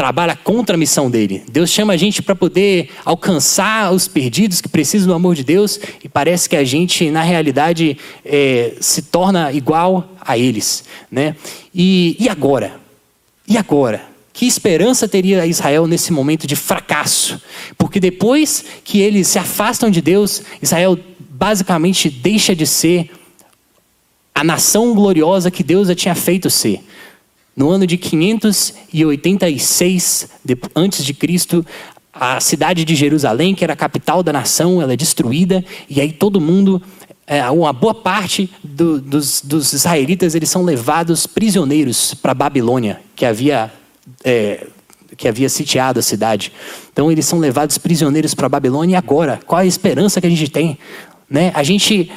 trabalha 0.00 0.34
contra 0.34 0.76
a 0.76 0.78
missão 0.78 1.10
dele. 1.10 1.42
Deus 1.52 1.68
chama 1.68 1.92
a 1.92 1.96
gente 1.98 2.22
para 2.22 2.34
poder 2.34 2.88
alcançar 3.04 3.92
os 3.92 4.08
perdidos 4.08 4.58
que 4.62 4.66
precisam 4.66 5.08
do 5.08 5.12
amor 5.12 5.34
de 5.34 5.44
Deus 5.44 5.78
e 6.02 6.08
parece 6.08 6.48
que 6.48 6.56
a 6.56 6.64
gente, 6.64 7.10
na 7.10 7.20
realidade, 7.20 7.98
é, 8.24 8.76
se 8.80 9.02
torna 9.02 9.52
igual 9.52 10.08
a 10.18 10.38
eles. 10.38 10.84
Né? 11.12 11.36
E, 11.74 12.16
e 12.18 12.30
agora? 12.30 12.80
E 13.46 13.58
agora? 13.58 14.02
Que 14.32 14.46
esperança 14.46 15.06
teria 15.06 15.44
Israel 15.44 15.86
nesse 15.86 16.14
momento 16.14 16.46
de 16.46 16.56
fracasso? 16.56 17.38
Porque 17.76 18.00
depois 18.00 18.64
que 18.82 19.02
eles 19.02 19.28
se 19.28 19.38
afastam 19.38 19.90
de 19.90 20.00
Deus, 20.00 20.40
Israel 20.62 20.98
basicamente 21.18 22.08
deixa 22.08 22.56
de 22.56 22.66
ser 22.66 23.10
a 24.34 24.42
nação 24.42 24.94
gloriosa 24.94 25.50
que 25.50 25.62
Deus 25.62 25.88
já 25.88 25.94
tinha 25.94 26.14
feito 26.14 26.48
ser. 26.48 26.82
No 27.60 27.68
ano 27.68 27.86
de 27.86 27.98
586 27.98 30.28
antes 30.74 31.04
de 31.04 31.12
Cristo, 31.12 31.62
a 32.10 32.40
cidade 32.40 32.86
de 32.86 32.94
Jerusalém, 32.94 33.54
que 33.54 33.62
era 33.62 33.74
a 33.74 33.76
capital 33.76 34.22
da 34.22 34.32
nação, 34.32 34.80
ela 34.80 34.94
é 34.94 34.96
destruída 34.96 35.62
e 35.86 36.00
aí 36.00 36.10
todo 36.10 36.40
mundo, 36.40 36.80
é, 37.26 37.50
uma 37.50 37.70
boa 37.70 37.92
parte 37.92 38.50
do, 38.64 38.98
dos, 38.98 39.42
dos, 39.42 39.74
israelitas, 39.74 40.34
eles 40.34 40.48
são 40.48 40.62
levados 40.62 41.26
prisioneiros 41.26 42.14
para 42.14 42.32
Babilônia, 42.32 43.02
que 43.14 43.26
havia 43.26 43.70
é, 44.24 44.66
que 45.14 45.28
havia 45.28 45.50
sitiado 45.50 46.00
a 46.00 46.02
cidade. 46.02 46.50
Então 46.90 47.12
eles 47.12 47.26
são 47.26 47.38
levados 47.38 47.76
prisioneiros 47.76 48.32
para 48.32 48.48
Babilônia 48.48 48.94
e 48.94 48.96
agora, 48.96 49.38
qual 49.46 49.60
a 49.60 49.66
esperança 49.66 50.18
que 50.18 50.26
a 50.26 50.30
gente 50.30 50.48
tem? 50.48 50.78
Né? 51.28 51.52
A 51.54 51.62
gente 51.62 52.10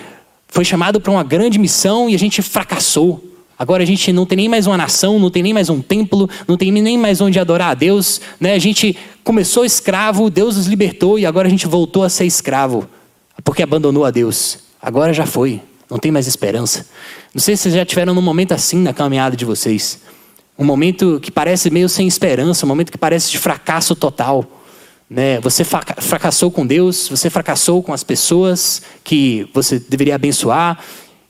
foi 0.47 0.63
chamado 0.63 1.01
para 1.01 1.12
uma 1.12 1.21
grande 1.21 1.59
missão 1.59 2.09
e 2.09 2.15
a 2.15 2.19
gente 2.19 2.41
fracassou. 2.41 3.32
Agora 3.57 3.83
a 3.83 3.86
gente 3.86 4.12
não 4.12 4.25
tem 4.25 4.36
nem 4.36 4.50
mais 4.50 4.67
uma 4.67 4.77
nação, 4.77 5.19
não 5.19 5.29
tem 5.29 5.43
nem 5.43 5.53
mais 5.53 5.69
um 5.69 5.81
templo, 5.81 6.29
não 6.48 6.57
tem 6.57 6.72
nem 6.72 6.98
mais 6.98 7.22
onde 7.22 7.39
adorar 7.39 7.72
a 7.72 7.74
Deus. 7.74 8.19
Né? 8.39 8.53
A 8.53 8.60
gente 8.60 8.98
começou 9.24 9.63
escravo, 9.63 10.29
Deus 10.29 10.57
nos 10.57 10.67
libertou 10.67 11.19
e 11.19 11.25
agora 11.25 11.48
a 11.48 11.51
gente 11.51 11.67
voltou 11.67 12.03
a 12.03 12.10
ser 12.10 12.25
escravo 12.25 12.88
porque 13.43 13.63
abandonou 13.63 14.05
a 14.05 14.12
Deus. 14.12 14.60
Agora 14.81 15.13
já 15.13 15.25
foi, 15.25 15.62
não 15.89 15.98
tem 15.98 16.12
mais 16.12 16.27
esperança. 16.27 16.88
Não 17.33 17.41
sei 17.41 17.55
se 17.55 17.63
vocês 17.63 17.75
já 17.75 17.86
tiveram 17.86 18.13
num 18.13 18.22
momento 18.22 18.53
assim 18.53 18.77
na 18.77 18.93
caminhada 18.93 19.36
de 19.36 19.45
vocês. 19.45 20.00
Um 20.57 20.65
momento 20.65 21.19
que 21.22 21.31
parece 21.31 21.69
meio 21.69 21.89
sem 21.89 22.07
esperança, 22.07 22.65
um 22.65 22.69
momento 22.69 22.91
que 22.91 22.98
parece 22.98 23.31
de 23.31 23.38
fracasso 23.38 23.95
total. 23.95 24.45
Né? 25.10 25.39
Você 25.41 25.63
fracassou 25.63 26.51
com 26.51 26.65
Deus, 26.65 27.07
você 27.07 27.29
fracassou 27.29 27.81
com 27.81 27.93
as 27.93 28.03
pessoas 28.03 28.81
que 29.03 29.48
você 29.53 29.79
deveria 29.79 30.15
abençoar, 30.15 30.79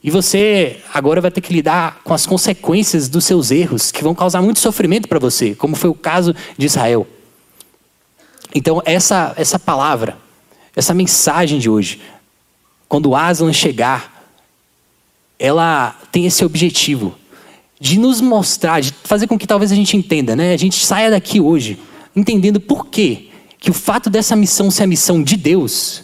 e 0.03 0.11
você 0.11 0.81
agora 0.93 1.21
vai 1.21 1.31
ter 1.31 1.39
que 1.39 1.53
lidar 1.53 2.01
com 2.03 2.13
as 2.13 2.25
consequências 2.25 3.07
dos 3.07 3.23
seus 3.23 3.51
erros, 3.51 3.89
que 3.89 4.03
vão 4.03 4.13
causar 4.13 4.41
muito 4.41 4.59
sofrimento 4.59 5.07
para 5.07 5.17
você, 5.17 5.55
como 5.55 5.75
foi 5.77 5.89
o 5.89 5.95
caso 5.95 6.35
de 6.57 6.65
Israel. 6.65 7.07
Então, 8.53 8.81
essa, 8.83 9.33
essa 9.37 9.57
palavra, 9.57 10.17
essa 10.75 10.93
mensagem 10.93 11.57
de 11.57 11.69
hoje, 11.69 12.01
quando 12.89 13.15
Aslan 13.15 13.53
chegar, 13.53 14.27
ela 15.39 15.97
tem 16.11 16.25
esse 16.25 16.43
objetivo 16.43 17.15
de 17.79 17.97
nos 17.97 18.19
mostrar, 18.19 18.81
de 18.81 18.93
fazer 19.03 19.27
com 19.27 19.37
que 19.37 19.47
talvez 19.47 19.71
a 19.71 19.75
gente 19.75 19.95
entenda, 19.95 20.35
né? 20.35 20.53
A 20.53 20.57
gente 20.57 20.85
saia 20.85 21.09
daqui 21.09 21.39
hoje 21.39 21.79
entendendo 22.15 22.59
por 22.59 22.87
quê 22.87 23.29
que 23.57 23.71
o 23.71 23.73
fato 23.73 24.09
dessa 24.09 24.35
missão 24.35 24.69
ser 24.69 24.83
a 24.83 24.87
missão 24.87 25.23
de 25.23 25.37
Deus 25.37 26.03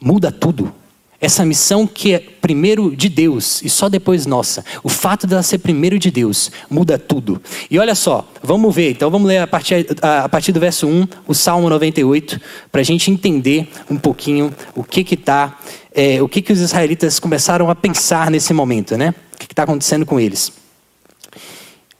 muda 0.00 0.32
tudo. 0.32 0.72
Essa 1.20 1.44
missão 1.44 1.86
que 1.86 2.14
é 2.14 2.18
primeiro 2.18 2.96
de 2.96 3.08
Deus 3.08 3.60
e 3.62 3.68
só 3.68 3.90
depois 3.90 4.24
nossa. 4.24 4.64
O 4.82 4.88
fato 4.88 5.26
dela 5.26 5.42
ser 5.42 5.58
primeiro 5.58 5.98
de 5.98 6.10
Deus 6.10 6.50
muda 6.70 6.98
tudo. 6.98 7.42
E 7.70 7.78
olha 7.78 7.94
só, 7.94 8.26
vamos 8.42 8.74
ver. 8.74 8.92
Então 8.92 9.10
vamos 9.10 9.28
ler 9.28 9.38
a 9.38 9.46
partir, 9.46 9.86
a 10.00 10.28
partir 10.28 10.52
do 10.52 10.58
verso 10.58 10.86
1, 10.86 11.06
o 11.26 11.34
Salmo 11.34 11.68
98, 11.68 12.40
para 12.72 12.80
a 12.80 12.84
gente 12.84 13.10
entender 13.10 13.68
um 13.90 13.96
pouquinho 13.96 14.54
o 14.74 14.82
que 14.82 15.04
que 15.04 15.16
tá, 15.16 15.58
é, 15.94 16.22
o 16.22 16.28
que 16.28 16.40
que 16.40 16.52
os 16.52 16.60
israelitas 16.60 17.18
começaram 17.18 17.68
a 17.68 17.74
pensar 17.74 18.30
nesse 18.30 18.54
momento, 18.54 18.96
né? 18.96 19.14
O 19.34 19.38
que 19.38 19.52
está 19.52 19.64
acontecendo 19.64 20.06
com 20.06 20.18
eles? 20.18 20.50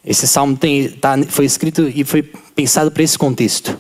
Esse 0.03 0.27
salmo 0.27 0.57
tem, 0.57 0.89
tá, 0.89 1.19
foi 1.29 1.45
escrito 1.45 1.87
e 1.95 2.05
foi 2.05 2.23
pensado 2.23 2.91
para 2.91 3.03
esse 3.03 3.19
contexto. 3.19 3.79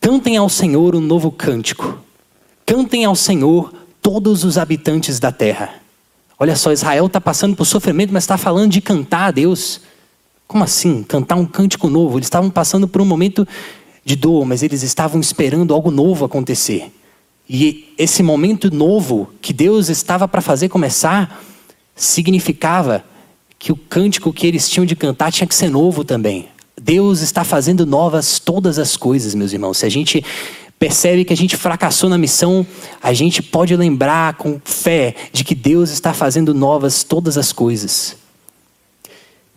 Cantem 0.00 0.36
ao 0.36 0.48
Senhor 0.48 0.94
um 0.94 1.00
novo 1.00 1.32
cântico. 1.32 1.98
Cantem 2.64 3.04
ao 3.04 3.16
Senhor 3.16 3.72
todos 4.08 4.42
os 4.42 4.56
habitantes 4.56 5.20
da 5.20 5.30
terra. 5.30 5.68
Olha 6.38 6.56
só, 6.56 6.72
Israel 6.72 7.04
está 7.04 7.20
passando 7.20 7.54
por 7.54 7.66
sofrimento, 7.66 8.10
mas 8.10 8.22
está 8.24 8.38
falando 8.38 8.70
de 8.70 8.80
cantar 8.80 9.26
a 9.26 9.30
Deus. 9.30 9.82
Como 10.46 10.64
assim? 10.64 11.02
Cantar 11.02 11.36
um 11.36 11.44
cântico 11.44 11.90
novo? 11.90 12.16
Eles 12.16 12.24
estavam 12.24 12.48
passando 12.48 12.88
por 12.88 13.02
um 13.02 13.04
momento 13.04 13.46
de 14.06 14.16
dor, 14.16 14.46
mas 14.46 14.62
eles 14.62 14.82
estavam 14.82 15.20
esperando 15.20 15.74
algo 15.74 15.90
novo 15.90 16.24
acontecer. 16.24 16.90
E 17.46 17.92
esse 17.98 18.22
momento 18.22 18.74
novo 18.74 19.28
que 19.42 19.52
Deus 19.52 19.90
estava 19.90 20.26
para 20.26 20.40
fazer 20.40 20.70
começar 20.70 21.44
significava 21.94 23.04
que 23.58 23.72
o 23.72 23.76
cântico 23.76 24.32
que 24.32 24.46
eles 24.46 24.70
tinham 24.70 24.86
de 24.86 24.96
cantar 24.96 25.30
tinha 25.30 25.46
que 25.46 25.54
ser 25.54 25.68
novo 25.68 26.02
também. 26.02 26.48
Deus 26.80 27.20
está 27.20 27.44
fazendo 27.44 27.84
novas 27.84 28.38
todas 28.38 28.78
as 28.78 28.96
coisas, 28.96 29.34
meus 29.34 29.52
irmãos. 29.52 29.76
Se 29.76 29.84
a 29.84 29.90
gente 29.90 30.24
percebe 30.78 31.24
que 31.24 31.32
a 31.32 31.36
gente 31.36 31.56
fracassou 31.56 32.08
na 32.08 32.16
missão, 32.16 32.66
a 33.02 33.12
gente 33.12 33.42
pode 33.42 33.74
lembrar 33.74 34.34
com 34.34 34.60
fé 34.64 35.14
de 35.32 35.42
que 35.42 35.54
Deus 35.54 35.90
está 35.90 36.14
fazendo 36.14 36.54
novas 36.54 37.02
todas 37.02 37.36
as 37.36 37.52
coisas. 37.52 38.16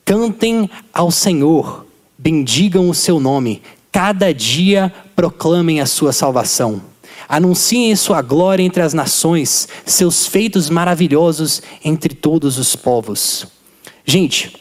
Cantem 0.04 0.70
ao 0.92 1.12
Senhor, 1.12 1.86
bendigam 2.18 2.90
o 2.90 2.94
seu 2.94 3.20
nome, 3.20 3.62
cada 3.92 4.34
dia 4.34 4.94
proclamem 5.16 5.80
a 5.80 5.86
sua 5.86 6.12
salvação. 6.12 6.82
Anunciem 7.30 7.96
sua 7.96 8.22
glória 8.22 8.64
entre 8.64 8.82
as 8.82 8.94
nações, 8.94 9.68
seus 9.86 10.28
feitos 10.28 10.70
maravilhosos 10.70 11.62
entre 11.84 12.14
todos 12.14 12.58
os 12.58 12.76
povos. 12.76 13.48
Gente, 14.04 14.58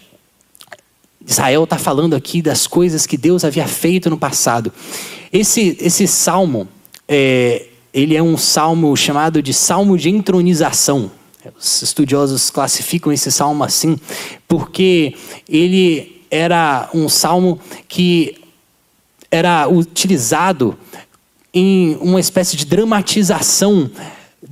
Israel 1.27 1.65
está 1.65 1.79
falando 1.79 2.15
aqui 2.15 2.41
das 2.41 2.67
coisas 2.67 3.07
que 3.07 3.17
Deus 3.17 3.45
havia 3.45 3.67
feito 3.67 4.09
no 4.09 4.17
passado. 4.17 4.73
Esse, 5.33 5.77
esse 5.81 6.09
salmo, 6.09 6.69
é, 7.09 7.67
ele 7.95 8.17
é 8.17 8.23
um 8.23 8.37
salmo 8.37 8.97
chamado 8.97 9.43
de 9.43 9.55
salmo 9.55 9.97
de 9.97 10.11
entronização. 10.11 11.11
Os 11.59 11.83
estudiosos 11.83 12.51
classificam 12.51 13.13
esse 13.13 13.31
salmo 13.31 13.63
assim, 13.65 13.99
porque 14.49 15.15
ele 15.49 16.21
era 16.31 16.91
um 16.93 17.09
salmo 17.09 17.61
que 17.89 18.41
era 19.31 19.69
utilizado 19.69 20.77
em 21.55 21.97
uma 22.01 22.21
espécie 22.21 22.57
de 22.57 22.65
dramatização 22.65 23.91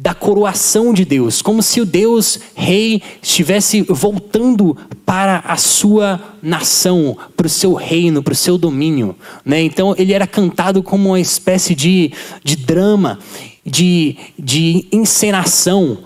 da 0.08 0.14
coroação 0.14 0.94
de 0.94 1.04
Deus, 1.04 1.42
como 1.42 1.62
se 1.62 1.82
o 1.82 1.84
Deus 1.84 2.40
rei 2.54 3.02
estivesse 3.20 3.82
voltando 3.82 4.74
para 5.04 5.40
a 5.40 5.58
sua 5.58 6.18
nação, 6.40 7.14
para 7.36 7.46
o 7.46 7.50
seu 7.50 7.74
reino, 7.74 8.22
para 8.22 8.32
o 8.32 8.34
seu 8.34 8.56
domínio. 8.56 9.14
Né? 9.44 9.60
Então 9.60 9.94
ele 9.98 10.14
era 10.14 10.26
cantado 10.26 10.82
como 10.82 11.10
uma 11.10 11.20
espécie 11.20 11.74
de, 11.74 12.10
de 12.42 12.56
drama, 12.56 13.18
de, 13.62 14.16
de 14.38 14.86
encenação, 14.90 15.98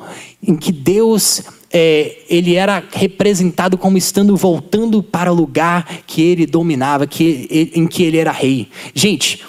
em 0.43 0.57
que 0.57 0.73
Deus 0.73 1.43
é, 1.73 2.17
ele 2.29 2.57
era 2.57 2.83
representado 2.93 3.79
como 3.79 3.97
estando 3.97 4.37
voltando 4.37 5.01
para 5.01 5.31
o 5.31 5.37
lugar 5.37 5.87
que 6.09 6.21
ele 6.21 6.45
dominava, 6.45 7.07
que, 7.07 7.71
em 7.73 7.87
que 7.87 8.03
ele 8.03 8.19
era 8.19 8.33
rei. 8.33 8.67
Gente, 8.93 9.45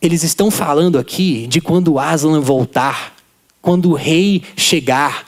eles 0.00 0.22
estão 0.22 0.52
falando 0.52 1.00
aqui 1.00 1.48
de 1.48 1.60
quando 1.60 1.98
Aslan 1.98 2.40
voltar 2.40 3.21
quando 3.62 3.90
o 3.90 3.94
rei 3.94 4.42
chegar. 4.56 5.24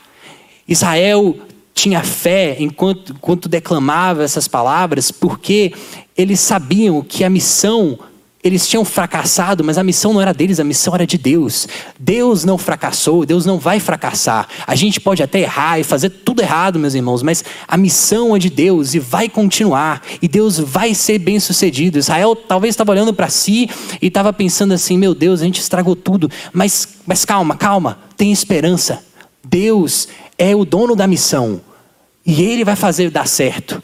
Israel 0.67 1.37
tinha 1.73 2.03
fé 2.03 2.57
enquanto, 2.59 3.13
enquanto 3.13 3.49
declamava 3.49 4.23
essas 4.23 4.47
palavras, 4.47 5.11
porque 5.11 5.73
eles 6.17 6.39
sabiam 6.39 7.01
que 7.01 7.23
a 7.23 7.29
missão 7.29 7.97
eles 8.45 8.67
tinham 8.67 8.85
fracassado, 8.85 9.63
mas 9.63 9.75
a 9.75 9.83
missão 9.83 10.13
não 10.13 10.21
era 10.21 10.31
deles, 10.31 10.59
a 10.59 10.63
missão 10.63 10.93
era 10.93 11.07
de 11.07 11.17
Deus. 11.17 11.67
Deus 11.99 12.45
não 12.45 12.59
fracassou, 12.59 13.25
Deus 13.25 13.43
não 13.43 13.57
vai 13.57 13.79
fracassar. 13.79 14.47
A 14.67 14.75
gente 14.75 15.01
pode 15.01 15.23
até 15.23 15.39
errar 15.39 15.79
e 15.79 15.83
fazer 15.83 16.11
tudo 16.11 16.43
errado, 16.43 16.77
meus 16.77 16.93
irmãos, 16.93 17.23
mas 17.23 17.43
a 17.67 17.75
missão 17.75 18.35
é 18.35 18.39
de 18.39 18.51
Deus 18.51 18.93
e 18.93 18.99
vai 18.99 19.27
continuar. 19.27 19.99
E 20.21 20.27
Deus 20.27 20.59
vai 20.59 20.93
ser 20.93 21.17
bem 21.17 21.39
sucedido. 21.39 21.97
Israel 21.97 22.35
talvez 22.35 22.73
estava 22.73 22.91
olhando 22.91 23.15
para 23.15 23.29
si 23.29 23.67
e 23.99 24.07
estava 24.07 24.31
pensando 24.31 24.75
assim: 24.75 24.95
meu 24.95 25.15
Deus, 25.15 25.41
a 25.41 25.45
gente 25.45 25.59
estragou 25.59 25.95
tudo. 25.95 26.29
Mas, 26.53 26.99
mas 27.03 27.25
calma, 27.25 27.57
calma, 27.57 27.97
tem 28.15 28.31
esperança. 28.31 29.03
Deus 29.43 30.07
é 30.37 30.55
o 30.55 30.63
dono 30.63 30.95
da 30.95 31.07
missão 31.07 31.59
e 32.23 32.43
Ele 32.43 32.63
vai 32.63 32.75
fazer 32.75 33.09
dar 33.09 33.27
certo. 33.27 33.81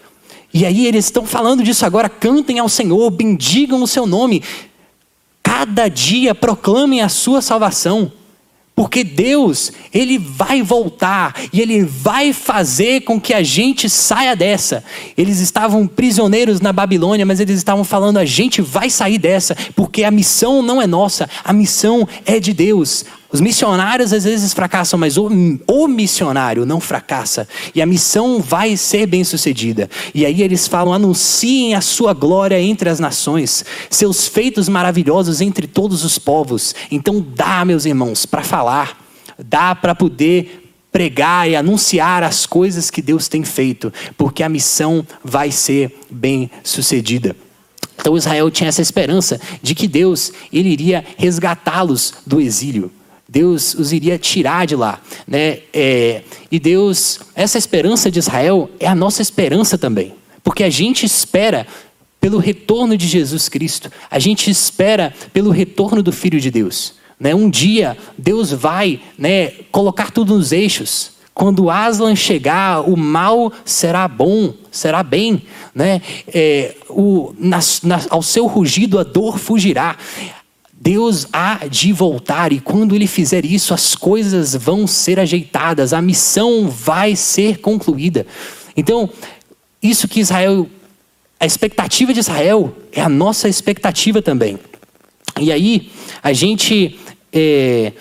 E 0.53 0.65
aí 0.65 0.85
eles 0.85 1.05
estão 1.05 1.25
falando 1.25 1.63
disso 1.63 1.85
agora, 1.85 2.09
cantem 2.09 2.59
ao 2.59 2.67
Senhor, 2.67 3.09
bendigam 3.09 3.81
o 3.81 3.87
seu 3.87 4.05
nome. 4.05 4.43
Cada 5.41 5.87
dia 5.87 6.35
proclamem 6.35 7.01
a 7.01 7.09
sua 7.09 7.41
salvação. 7.41 8.11
Porque 8.73 9.03
Deus, 9.03 9.71
Ele 9.93 10.17
vai 10.17 10.63
voltar 10.63 11.35
e 11.51 11.61
Ele 11.61 11.83
vai 11.83 12.33
fazer 12.33 13.01
com 13.01 13.19
que 13.19 13.33
a 13.33 13.43
gente 13.43 13.89
saia 13.89 14.35
dessa. 14.35 14.83
Eles 15.17 15.39
estavam 15.39 15.85
prisioneiros 15.85 16.61
na 16.61 16.71
Babilônia, 16.71 17.25
mas 17.25 17.39
eles 17.39 17.57
estavam 17.57 17.83
falando: 17.83 18.17
a 18.17 18.25
gente 18.25 18.61
vai 18.61 18.89
sair 18.89 19.17
dessa, 19.17 19.55
porque 19.75 20.03
a 20.03 20.11
missão 20.11 20.61
não 20.61 20.81
é 20.81 20.87
nossa, 20.87 21.29
a 21.43 21.53
missão 21.53 22.07
é 22.25 22.39
de 22.39 22.53
Deus. 22.53 23.05
Os 23.31 23.39
missionários 23.39 24.11
às 24.11 24.25
vezes 24.25 24.53
fracassam, 24.53 24.99
mas 24.99 25.17
o, 25.17 25.29
o, 25.65 25.87
missionário 25.87 26.65
não 26.65 26.81
fracassa. 26.81 27.47
E 27.73 27.81
a 27.81 27.85
missão 27.85 28.41
vai 28.41 28.75
ser 28.75 29.05
bem 29.05 29.23
sucedida. 29.23 29.89
E 30.13 30.25
aí 30.25 30.41
eles 30.41 30.67
falam: 30.67 30.93
anunciem 30.93 31.73
a 31.73 31.81
sua 31.81 32.13
glória 32.13 32.59
entre 32.59 32.89
as 32.89 32.99
nações, 32.99 33.63
seus 33.89 34.27
feitos 34.27 34.67
maravilhosos 34.67 35.39
entre 35.39 35.65
todos 35.65 36.03
os 36.03 36.19
povos. 36.19 36.75
Então 36.91 37.25
dá, 37.35 37.63
meus 37.63 37.85
irmãos, 37.85 38.25
para 38.25 38.43
falar, 38.43 39.01
dá 39.39 39.73
para 39.73 39.95
poder 39.95 40.73
pregar 40.91 41.49
e 41.49 41.55
anunciar 41.55 42.21
as 42.23 42.45
coisas 42.45 42.91
que 42.91 43.01
Deus 43.01 43.29
tem 43.29 43.45
feito, 43.45 43.93
porque 44.17 44.43
a 44.43 44.49
missão 44.49 45.07
vai 45.23 45.51
ser 45.51 45.97
bem 46.09 46.51
sucedida. 46.65 47.33
Então 47.97 48.17
Israel 48.17 48.51
tinha 48.51 48.67
essa 48.67 48.81
esperança 48.81 49.39
de 49.61 49.73
que 49.73 49.87
Deus 49.87 50.33
ele 50.51 50.67
iria 50.67 51.05
resgatá-los 51.17 52.15
do 52.27 52.41
exílio. 52.41 52.91
Deus 53.31 53.73
os 53.75 53.93
iria 53.93 54.17
tirar 54.17 54.67
de 54.67 54.75
lá, 54.75 54.99
né? 55.25 55.59
É, 55.73 56.21
e 56.51 56.59
Deus, 56.59 57.17
essa 57.33 57.57
esperança 57.57 58.11
de 58.11 58.19
Israel 58.19 58.69
é 58.77 58.85
a 58.85 58.93
nossa 58.93 59.21
esperança 59.21 59.77
também, 59.77 60.13
porque 60.43 60.65
a 60.65 60.69
gente 60.69 61.05
espera 61.05 61.65
pelo 62.19 62.39
retorno 62.39 62.97
de 62.97 63.07
Jesus 63.07 63.47
Cristo, 63.47 63.89
a 64.11 64.19
gente 64.19 64.51
espera 64.51 65.13
pelo 65.31 65.49
retorno 65.49 66.03
do 66.03 66.11
Filho 66.11 66.41
de 66.41 66.51
Deus. 66.51 66.95
Né? 67.17 67.33
Um 67.33 67.49
dia 67.49 67.97
Deus 68.17 68.51
vai 68.51 68.99
né, 69.17 69.51
colocar 69.71 70.11
tudo 70.11 70.35
nos 70.35 70.51
eixos. 70.51 71.11
Quando 71.33 71.69
Aslan 71.69 72.17
chegar, 72.17 72.81
o 72.81 72.97
mal 72.97 73.53
será 73.63 74.09
bom, 74.09 74.53
será 74.69 75.01
bem. 75.03 75.43
Né? 75.73 76.01
É, 76.27 76.75
o, 76.89 77.33
na, 77.39 77.59
na, 77.83 78.01
ao 78.09 78.21
seu 78.21 78.45
rugido 78.45 78.99
a 78.99 79.03
dor 79.03 79.39
fugirá. 79.39 79.95
Deus 80.83 81.27
há 81.31 81.67
de 81.67 81.93
voltar 81.93 82.51
e 82.51 82.59
quando 82.59 82.95
ele 82.95 83.05
fizer 83.05 83.45
isso, 83.45 83.71
as 83.71 83.93
coisas 83.93 84.55
vão 84.55 84.87
ser 84.87 85.19
ajeitadas, 85.19 85.93
a 85.93 86.01
missão 86.01 86.67
vai 86.67 87.15
ser 87.15 87.59
concluída. 87.59 88.25
Então, 88.75 89.07
isso 89.79 90.07
que 90.07 90.19
Israel, 90.19 90.67
a 91.39 91.45
expectativa 91.45 92.11
de 92.11 92.19
Israel 92.19 92.75
é 92.91 92.99
a 92.99 93.07
nossa 93.07 93.47
expectativa 93.47 94.23
também. 94.23 94.57
E 95.39 95.51
aí, 95.51 95.91
a 96.23 96.33
gente 96.33 96.99
é, 97.31 97.93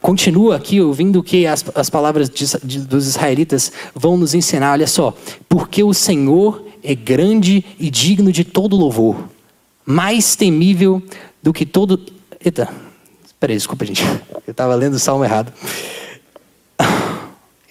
continua 0.00 0.56
aqui 0.56 0.80
ouvindo 0.80 1.20
o 1.20 1.22
que 1.22 1.46
as, 1.46 1.64
as 1.76 1.88
palavras 1.88 2.28
de, 2.28 2.44
de, 2.64 2.80
dos 2.80 3.06
israelitas 3.06 3.70
vão 3.94 4.16
nos 4.16 4.34
ensinar. 4.34 4.72
Olha 4.72 4.88
só, 4.88 5.16
porque 5.48 5.84
o 5.84 5.94
Senhor 5.94 6.64
é 6.82 6.96
grande 6.96 7.64
e 7.78 7.88
digno 7.88 8.32
de 8.32 8.42
todo 8.42 8.74
louvor 8.74 9.30
mais 9.90 10.36
temível 10.36 11.02
do 11.42 11.52
que 11.52 11.66
todo. 11.66 12.00
Eita, 12.42 12.68
Peraí, 13.40 13.56
desculpa, 13.56 13.86
gente. 13.86 14.02
Eu 14.46 14.50
estava 14.50 14.74
lendo 14.74 14.94
o 14.94 14.98
salmo 14.98 15.24
errado. 15.24 15.50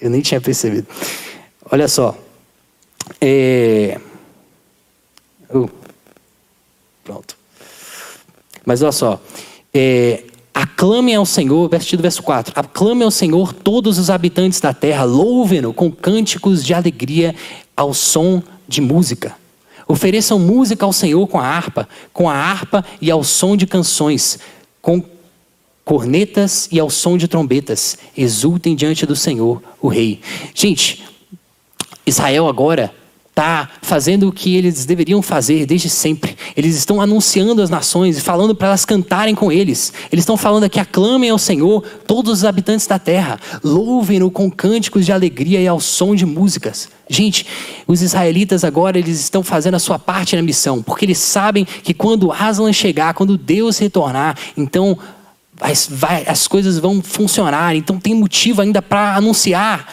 Eu 0.02 0.10
nem 0.10 0.20
tinha 0.20 0.42
percebido. 0.42 0.88
Olha 1.72 1.88
só. 1.88 2.18
É... 3.22 4.00
Uh. 5.54 5.70
Pronto. 7.04 7.38
Mas 8.66 8.82
olha 8.82 8.92
só. 8.92 9.22
É... 9.72 10.24
Aclame 10.52 11.14
ao 11.14 11.26
Senhor, 11.26 11.70
vestido 11.70 12.02
verso 12.02 12.24
4. 12.24 12.54
Aclame 12.56 13.04
ao 13.04 13.12
Senhor 13.12 13.54
todos 13.54 14.00
os 14.00 14.10
habitantes 14.10 14.60
da 14.60 14.74
terra, 14.74 15.04
louvem-no 15.04 15.72
com 15.72 15.92
cânticos 15.92 16.66
de 16.66 16.74
alegria 16.74 17.36
ao 17.78 17.94
som 17.94 18.42
de 18.68 18.82
música. 18.82 19.36
Ofereçam 19.92 20.38
música 20.38 20.86
ao 20.86 20.94
Senhor 20.94 21.26
com 21.28 21.40
a 21.40 21.44
harpa, 21.44 21.90
com 22.14 22.30
a 22.30 22.34
harpa 22.36 22.86
e 23.02 23.10
ao 23.10 23.24
som 23.24 23.58
de 23.58 23.66
canções, 23.66 24.38
com 24.84 25.04
cornetas 25.84 26.70
e 26.72 26.80
ao 26.80 26.92
som 26.92 27.18
de 27.18 27.28
trombetas. 27.28 27.98
Exultem 28.16 28.76
diante 28.76 29.04
do 29.08 29.16
Senhor, 29.16 29.64
o 29.82 29.88
Rei. 29.88 30.22
Gente, 30.54 31.04
Israel 32.06 32.48
agora 32.48 32.94
está 33.40 33.70
fazendo 33.82 34.28
o 34.28 34.34
que 34.34 34.56
eles 34.56 34.86
deveriam 34.86 35.22
fazer 35.22 35.66
desde 35.66 35.90
sempre. 35.90 36.36
Eles 36.58 36.76
estão 36.76 37.00
anunciando 37.00 37.62
as 37.62 37.70
nações 37.70 38.18
e 38.18 38.22
falando 38.22 38.54
para 38.54 38.68
elas 38.68 38.84
cantarem 38.84 39.34
com 39.34 39.50
eles. 39.50 39.94
Eles 40.12 40.24
estão 40.24 40.36
falando 40.36 40.66
aqui: 40.66 40.78
aclamem 40.80 41.30
ao 41.30 41.38
Senhor 41.38 41.82
todos 42.06 42.40
os 42.40 42.46
habitantes 42.46 42.86
da 42.86 43.00
terra, 43.00 43.40
louvem-no 43.64 44.30
com 44.30 44.52
cânticos 44.52 45.06
de 45.06 45.14
alegria 45.14 45.62
e 45.62 45.68
ao 45.68 45.80
som 45.80 46.14
de 46.14 46.26
músicas. 46.26 46.90
Gente, 47.10 47.48
os 47.88 48.02
israelitas 48.02 48.64
agora 48.64 49.00
eles 49.00 49.20
estão 49.20 49.42
fazendo 49.42 49.76
a 49.76 49.80
sua 49.80 49.98
parte 49.98 50.36
na 50.36 50.42
missão, 50.42 50.84
porque 50.84 51.06
eles 51.06 51.18
sabem 51.18 51.66
que 51.66 51.94
quando 51.94 52.32
Aslan 52.32 52.74
chegar, 52.74 53.14
quando 53.14 53.38
Deus 53.38 53.80
retornar, 53.80 54.38
então 54.56 54.98
as, 55.60 55.88
vai, 55.90 56.24
as 56.28 56.48
coisas 56.48 56.78
vão 56.78 57.02
funcionar. 57.02 57.76
Então 57.76 58.00
tem 58.00 58.14
motivo 58.14 58.62
ainda 58.62 58.82
para 58.82 59.16
anunciar 59.16 59.88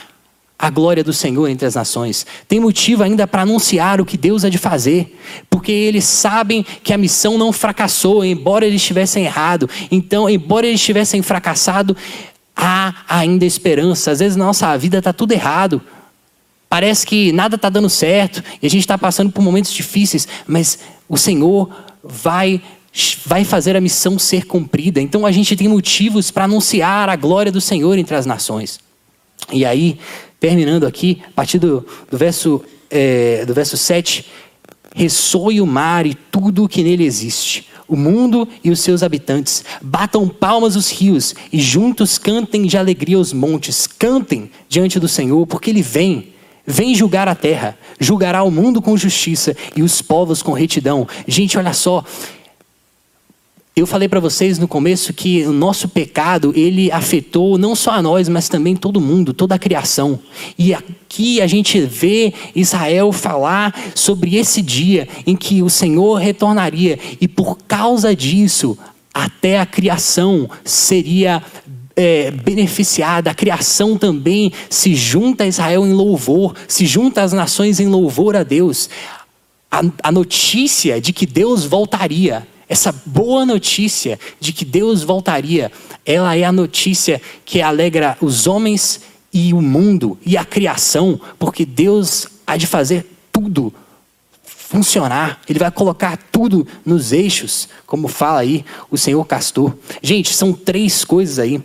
a 0.58 0.70
glória 0.70 1.04
do 1.04 1.12
Senhor 1.12 1.48
entre 1.48 1.66
as 1.66 1.74
nações. 1.74 2.26
Tem 2.48 2.58
motivo 2.58 3.02
ainda 3.02 3.26
para 3.26 3.42
anunciar 3.42 4.00
o 4.00 4.06
que 4.06 4.16
Deus 4.16 4.44
há 4.44 4.48
de 4.48 4.58
fazer, 4.58 5.18
porque 5.50 5.70
eles 5.70 6.04
sabem 6.04 6.64
que 6.82 6.92
a 6.92 6.98
missão 6.98 7.36
não 7.36 7.52
fracassou, 7.52 8.24
embora 8.24 8.66
eles 8.66 8.80
estivessem 8.80 9.24
errado. 9.24 9.68
Então, 9.90 10.28
embora 10.28 10.66
eles 10.66 10.80
tivessem 10.80 11.20
fracassado, 11.20 11.96
há 12.56 12.94
ainda 13.08 13.44
esperança. 13.44 14.10
Às 14.10 14.20
vezes 14.20 14.36
na 14.36 14.46
nossa 14.46 14.76
vida 14.78 14.98
está 14.98 15.12
tudo 15.12 15.32
errado. 15.32 15.82
Parece 16.68 17.06
que 17.06 17.32
nada 17.32 17.56
está 17.56 17.68
dando 17.68 17.88
certo 17.88 18.42
e 18.60 18.66
a 18.66 18.70
gente 18.70 18.80
está 18.80 18.98
passando 18.98 19.30
por 19.30 19.42
momentos 19.42 19.72
difíceis, 19.72 20.26
mas 20.46 20.78
o 21.08 21.16
Senhor 21.16 21.70
vai 22.02 22.62
vai 23.26 23.44
fazer 23.44 23.76
a 23.76 23.80
missão 23.80 24.18
ser 24.18 24.46
cumprida. 24.46 25.02
Então 25.02 25.26
a 25.26 25.30
gente 25.30 25.54
tem 25.54 25.68
motivos 25.68 26.30
para 26.30 26.44
anunciar 26.44 27.10
a 27.10 27.16
glória 27.16 27.52
do 27.52 27.60
Senhor 27.60 27.98
entre 27.98 28.16
as 28.16 28.24
nações. 28.24 28.80
E 29.52 29.64
aí, 29.64 29.98
terminando 30.40 30.86
aqui, 30.86 31.22
a 31.26 31.30
partir 31.32 31.58
do, 31.58 31.86
do 32.10 32.18
verso, 32.18 32.62
é, 32.90 33.44
do 33.44 33.54
verso 33.54 33.76
7, 33.76 34.24
ressoe 34.94 35.60
o 35.60 35.66
mar 35.66 36.06
e 36.06 36.14
tudo 36.14 36.64
o 36.64 36.68
que 36.68 36.82
nele 36.82 37.04
existe, 37.04 37.68
o 37.86 37.96
mundo 37.96 38.48
e 38.64 38.70
os 38.70 38.80
seus 38.80 39.02
habitantes. 39.02 39.64
Batam 39.82 40.28
palmas 40.28 40.74
os 40.74 40.90
rios 40.90 41.34
e 41.52 41.60
juntos 41.60 42.18
cantem 42.18 42.66
de 42.66 42.78
alegria 42.78 43.18
os 43.18 43.32
montes. 43.32 43.86
Cantem 43.86 44.50
diante 44.68 44.98
do 44.98 45.06
Senhor, 45.06 45.46
porque 45.46 45.70
ele 45.70 45.82
vem. 45.82 46.32
Vem 46.66 46.96
julgar 46.96 47.28
a 47.28 47.34
terra, 47.34 47.78
julgará 48.00 48.42
o 48.42 48.50
mundo 48.50 48.82
com 48.82 48.96
justiça 48.96 49.56
e 49.76 49.84
os 49.84 50.02
povos 50.02 50.42
com 50.42 50.52
retidão. 50.52 51.06
Gente, 51.28 51.56
olha 51.56 51.72
só, 51.72 52.04
eu 53.78 53.86
falei 53.86 54.08
para 54.08 54.20
vocês 54.20 54.58
no 54.58 54.66
começo 54.66 55.12
que 55.12 55.44
o 55.44 55.52
nosso 55.52 55.86
pecado, 55.86 56.50
ele 56.56 56.90
afetou 56.90 57.58
não 57.58 57.74
só 57.74 57.90
a 57.90 58.00
nós, 58.00 58.26
mas 58.26 58.48
também 58.48 58.74
todo 58.74 59.02
mundo, 59.02 59.34
toda 59.34 59.54
a 59.54 59.58
criação. 59.58 60.18
E 60.58 60.72
aqui 60.72 61.42
a 61.42 61.46
gente 61.46 61.78
vê 61.82 62.32
Israel 62.54 63.12
falar 63.12 63.78
sobre 63.94 64.36
esse 64.36 64.62
dia 64.62 65.06
em 65.26 65.36
que 65.36 65.62
o 65.62 65.68
Senhor 65.68 66.14
retornaria 66.14 66.98
e 67.20 67.28
por 67.28 67.58
causa 67.68 68.16
disso, 68.16 68.78
até 69.12 69.60
a 69.60 69.66
criação 69.66 70.48
seria 70.64 71.42
é, 71.94 72.30
beneficiada, 72.30 73.30
a 73.30 73.34
criação 73.34 73.98
também 73.98 74.54
se 74.70 74.94
junta 74.94 75.44
a 75.44 75.48
Israel 75.48 75.86
em 75.86 75.92
louvor, 75.92 76.54
se 76.66 76.86
junta 76.86 77.20
às 77.20 77.34
nações 77.34 77.78
em 77.78 77.88
louvor 77.88 78.36
a 78.36 78.42
Deus. 78.42 78.88
A, 79.70 79.82
a 80.02 80.10
notícia 80.10 80.98
de 80.98 81.12
que 81.12 81.26
Deus 81.26 81.66
voltaria 81.66 82.46
essa 82.68 82.92
boa 83.04 83.46
notícia 83.46 84.18
de 84.40 84.52
que 84.52 84.64
Deus 84.64 85.02
voltaria, 85.02 85.70
ela 86.04 86.36
é 86.36 86.44
a 86.44 86.52
notícia 86.52 87.20
que 87.44 87.62
alegra 87.62 88.16
os 88.20 88.46
homens 88.46 89.00
e 89.32 89.52
o 89.52 89.60
mundo 89.60 90.18
e 90.24 90.36
a 90.36 90.44
criação, 90.44 91.20
porque 91.38 91.64
Deus 91.64 92.26
há 92.46 92.56
de 92.56 92.66
fazer 92.66 93.06
tudo 93.32 93.72
funcionar, 94.44 95.40
Ele 95.48 95.60
vai 95.60 95.70
colocar 95.70 96.16
tudo 96.32 96.66
nos 96.84 97.12
eixos, 97.12 97.68
como 97.86 98.08
fala 98.08 98.40
aí 98.40 98.64
o 98.90 98.98
Senhor 98.98 99.24
Castor. 99.24 99.72
Gente, 100.02 100.34
são 100.34 100.52
três 100.52 101.04
coisas 101.04 101.38
aí 101.38 101.62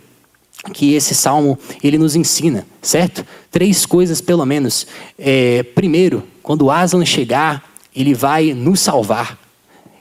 que 0.72 0.94
esse 0.94 1.12
salmo 1.12 1.58
ele 1.82 1.98
nos 1.98 2.14
ensina, 2.14 2.64
certo? 2.80 3.26
Três 3.50 3.84
coisas 3.84 4.20
pelo 4.20 4.46
menos. 4.46 4.86
É, 5.18 5.64
primeiro, 5.64 6.22
quando 6.42 6.70
Aslan 6.70 7.04
chegar, 7.04 7.72
ele 7.94 8.14
vai 8.14 8.54
nos 8.54 8.78
salvar. 8.78 9.41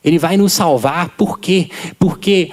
Ele 0.03 0.17
vai 0.17 0.37
nos 0.37 0.53
salvar, 0.53 1.09
por 1.09 1.39
quê? 1.39 1.69
Porque 1.99 2.51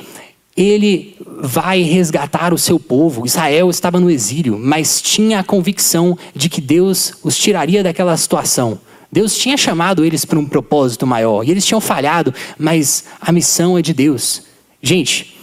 ele 0.57 1.17
vai 1.41 1.83
resgatar 1.83 2.53
o 2.53 2.59
seu 2.59 2.81
povo. 2.81 3.25
Israel 3.25 3.71
estava 3.71 4.01
no 4.01 4.11
exílio, 4.11 4.59
mas 4.59 5.01
tinha 5.01 5.39
a 5.39 5.45
convicção 5.45 6.19
de 6.35 6.49
que 6.49 6.61
Deus 6.61 7.15
os 7.23 7.39
tiraria 7.39 7.83
daquela 7.83 8.17
situação. 8.17 8.81
Deus 9.11 9.37
tinha 9.37 9.57
chamado 9.57 10.05
eles 10.05 10.25
para 10.25 10.39
um 10.39 10.45
propósito 10.45 11.07
maior 11.07 11.43
e 11.43 11.51
eles 11.51 11.65
tinham 11.65 11.81
falhado, 11.81 12.35
mas 12.59 13.05
a 13.21 13.33
missão 13.33 13.79
é 13.79 13.83
de 13.83 13.95
Deus. 13.95 14.43
Gente, 14.83 15.35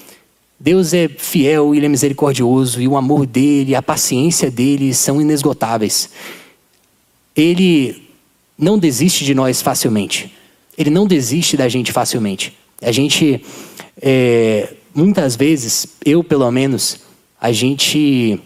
Deus 0.59 0.93
é 0.93 1.07
fiel, 1.07 1.73
ele 1.73 1.85
é 1.85 1.89
misericordioso 1.89 2.81
e 2.81 2.87
o 2.87 2.95
amor 2.95 3.25
dele, 3.25 3.73
a 3.75 3.81
paciência 3.81 4.51
dele 4.51 4.93
são 4.93 5.19
inesgotáveis. 5.19 6.09
Ele 7.35 8.03
não 8.57 8.77
desiste 8.77 9.25
de 9.25 9.33
nós 9.33 9.61
facilmente. 9.61 10.31
Ele 10.77 10.89
não 10.89 11.07
desiste 11.07 11.55
da 11.55 11.67
gente 11.69 11.91
facilmente. 11.91 12.53
A 12.81 12.91
gente, 12.91 13.43
é, 14.01 14.73
muitas 14.93 15.35
vezes, 15.35 15.87
eu 16.05 16.23
pelo 16.23 16.49
menos, 16.51 16.99
a 17.39 17.51
gente 17.51 18.39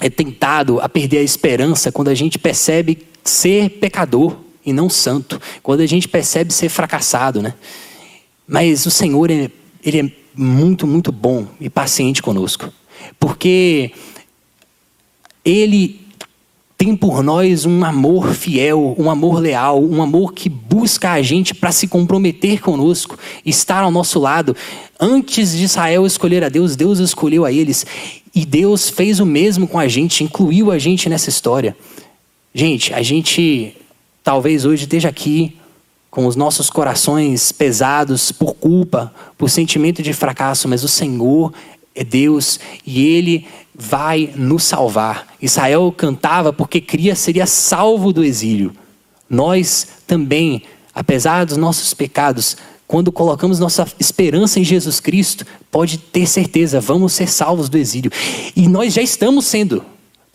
é 0.00 0.08
tentado 0.08 0.80
a 0.80 0.88
perder 0.88 1.18
a 1.18 1.22
esperança 1.22 1.90
quando 1.90 2.08
a 2.08 2.14
gente 2.14 2.38
percebe 2.38 2.98
ser 3.24 3.70
pecador 3.70 4.36
e 4.64 4.72
não 4.72 4.88
santo, 4.88 5.40
quando 5.62 5.80
a 5.80 5.86
gente 5.86 6.06
percebe 6.08 6.52
ser 6.52 6.68
fracassado, 6.68 7.42
né? 7.42 7.54
Mas 8.46 8.86
o 8.86 8.90
Senhor, 8.90 9.30
ele 9.30 9.52
é 9.84 10.10
muito, 10.34 10.86
muito 10.86 11.10
bom 11.10 11.46
e 11.60 11.68
paciente 11.68 12.22
conosco, 12.22 12.72
porque 13.18 13.92
Ele 15.44 16.07
tem 16.78 16.94
por 16.94 17.24
nós 17.24 17.66
um 17.66 17.84
amor 17.84 18.32
fiel, 18.34 18.94
um 18.96 19.10
amor 19.10 19.40
leal, 19.40 19.82
um 19.82 20.00
amor 20.00 20.32
que 20.32 20.48
busca 20.48 21.10
a 21.10 21.20
gente 21.20 21.52
para 21.52 21.72
se 21.72 21.88
comprometer 21.88 22.60
conosco, 22.60 23.18
estar 23.44 23.82
ao 23.82 23.90
nosso 23.90 24.20
lado. 24.20 24.54
Antes 24.98 25.56
de 25.56 25.64
Israel 25.64 26.06
escolher 26.06 26.44
a 26.44 26.48
Deus, 26.48 26.76
Deus 26.76 27.00
escolheu 27.00 27.44
a 27.44 27.50
eles. 27.50 27.84
E 28.32 28.46
Deus 28.46 28.88
fez 28.88 29.18
o 29.18 29.26
mesmo 29.26 29.66
com 29.66 29.76
a 29.76 29.88
gente, 29.88 30.22
incluiu 30.22 30.70
a 30.70 30.78
gente 30.78 31.08
nessa 31.08 31.28
história. 31.28 31.76
Gente, 32.54 32.94
a 32.94 33.02
gente 33.02 33.74
talvez 34.22 34.64
hoje 34.64 34.84
esteja 34.84 35.08
aqui 35.08 35.56
com 36.12 36.26
os 36.26 36.36
nossos 36.36 36.70
corações 36.70 37.50
pesados 37.50 38.30
por 38.30 38.54
culpa, 38.54 39.12
por 39.36 39.50
sentimento 39.50 40.00
de 40.00 40.12
fracasso, 40.12 40.68
mas 40.68 40.84
o 40.84 40.88
Senhor 40.88 41.52
é 41.92 42.04
Deus 42.04 42.60
e 42.86 43.04
Ele 43.04 43.46
vai 43.78 44.32
nos 44.34 44.64
salvar. 44.64 45.28
Israel 45.40 45.94
cantava 45.96 46.52
porque 46.52 46.80
cria 46.80 47.14
seria 47.14 47.46
salvo 47.46 48.12
do 48.12 48.24
exílio. 48.24 48.72
Nós 49.30 49.86
também, 50.06 50.62
apesar 50.92 51.46
dos 51.46 51.56
nossos 51.56 51.94
pecados, 51.94 52.56
quando 52.88 53.12
colocamos 53.12 53.60
nossa 53.60 53.86
esperança 54.00 54.58
em 54.58 54.64
Jesus 54.64 54.98
Cristo, 54.98 55.46
pode 55.70 55.98
ter 55.98 56.26
certeza, 56.26 56.80
vamos 56.80 57.12
ser 57.12 57.28
salvos 57.28 57.68
do 57.68 57.78
exílio. 57.78 58.10
E 58.56 58.66
nós 58.66 58.94
já 58.94 59.02
estamos 59.02 59.46
sendo. 59.46 59.84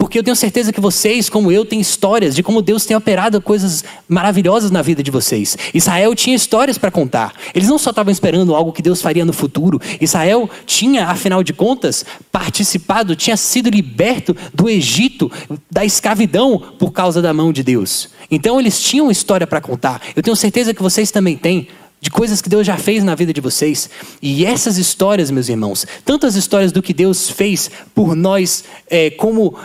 Porque 0.04 0.20
eu 0.20 0.24
tenho 0.24 0.36
certeza 0.36 0.74
que 0.74 0.82
vocês, 0.82 1.30
como 1.30 1.50
eu, 1.50 1.63
têm 1.63 1.80
histórias 1.80 2.36
de 2.36 2.44
como 2.44 2.62
Deus 2.62 2.86
tem 2.86 2.96
operado 2.98 3.42
coisas 3.42 3.86
maravilhosas 4.06 4.70
na 4.70 4.82
vida 4.82 5.02
de 5.02 5.10
vocês. 5.10 5.58
Israel 5.74 6.13
tinha 6.13 6.36
histórias 6.36 6.78
para 6.78 6.92
contar. 6.92 7.34
Eles 7.56 7.70
não 7.70 7.78
só 7.78 7.92
estavam 7.92 8.12
esperando 8.12 8.54
algo 8.54 8.74
que 8.74 8.82
Deus 8.82 9.02
faria 9.02 9.24
no 9.24 9.32
futuro. 9.32 9.80
Israel 10.02 10.50
tinha, 10.66 11.08
afinal 11.08 11.42
de 11.42 11.54
contas, 11.54 12.06
participado, 12.30 13.16
tinha 13.16 13.38
sido 13.38 13.70
liberto 13.70 14.36
do 14.54 14.70
Egito, 14.70 15.32
da 15.72 15.86
escravidão, 15.86 16.62
por 16.78 16.92
causa 16.92 17.22
da 17.22 17.34
mão 17.34 17.54
de 17.54 17.63
Deus. 17.63 18.10
Então 18.30 18.60
eles 18.60 18.82
tinham 18.82 19.10
história 19.10 19.48
para 19.48 19.62
contar. 19.62 20.02
Eu 20.18 20.22
tenho 20.22 20.36
certeza 20.36 20.74
que 20.74 20.84
vocês 20.84 21.12
também 21.12 21.38
têm. 21.38 21.66
de 22.02 22.12
coisas 22.12 22.42
que 22.42 22.50
Deus 22.50 22.68
já 22.68 22.76
fez 22.76 23.02
na 23.02 23.16
vida 23.16 23.32
de 23.32 23.39
vocês. 23.39 23.89
E 24.22 24.46
essas 24.46 24.78
histórias, 24.78 25.32
meus 25.32 25.48
irmãos, 25.48 25.88
tantas 26.04 26.36
histórias 26.36 26.74
do 26.74 26.82
que 26.82 26.94
Deus 26.94 27.30
fez 27.30 27.72
por 27.96 28.13
nós 28.13 28.66
é, 28.89 29.10
como 29.10 29.56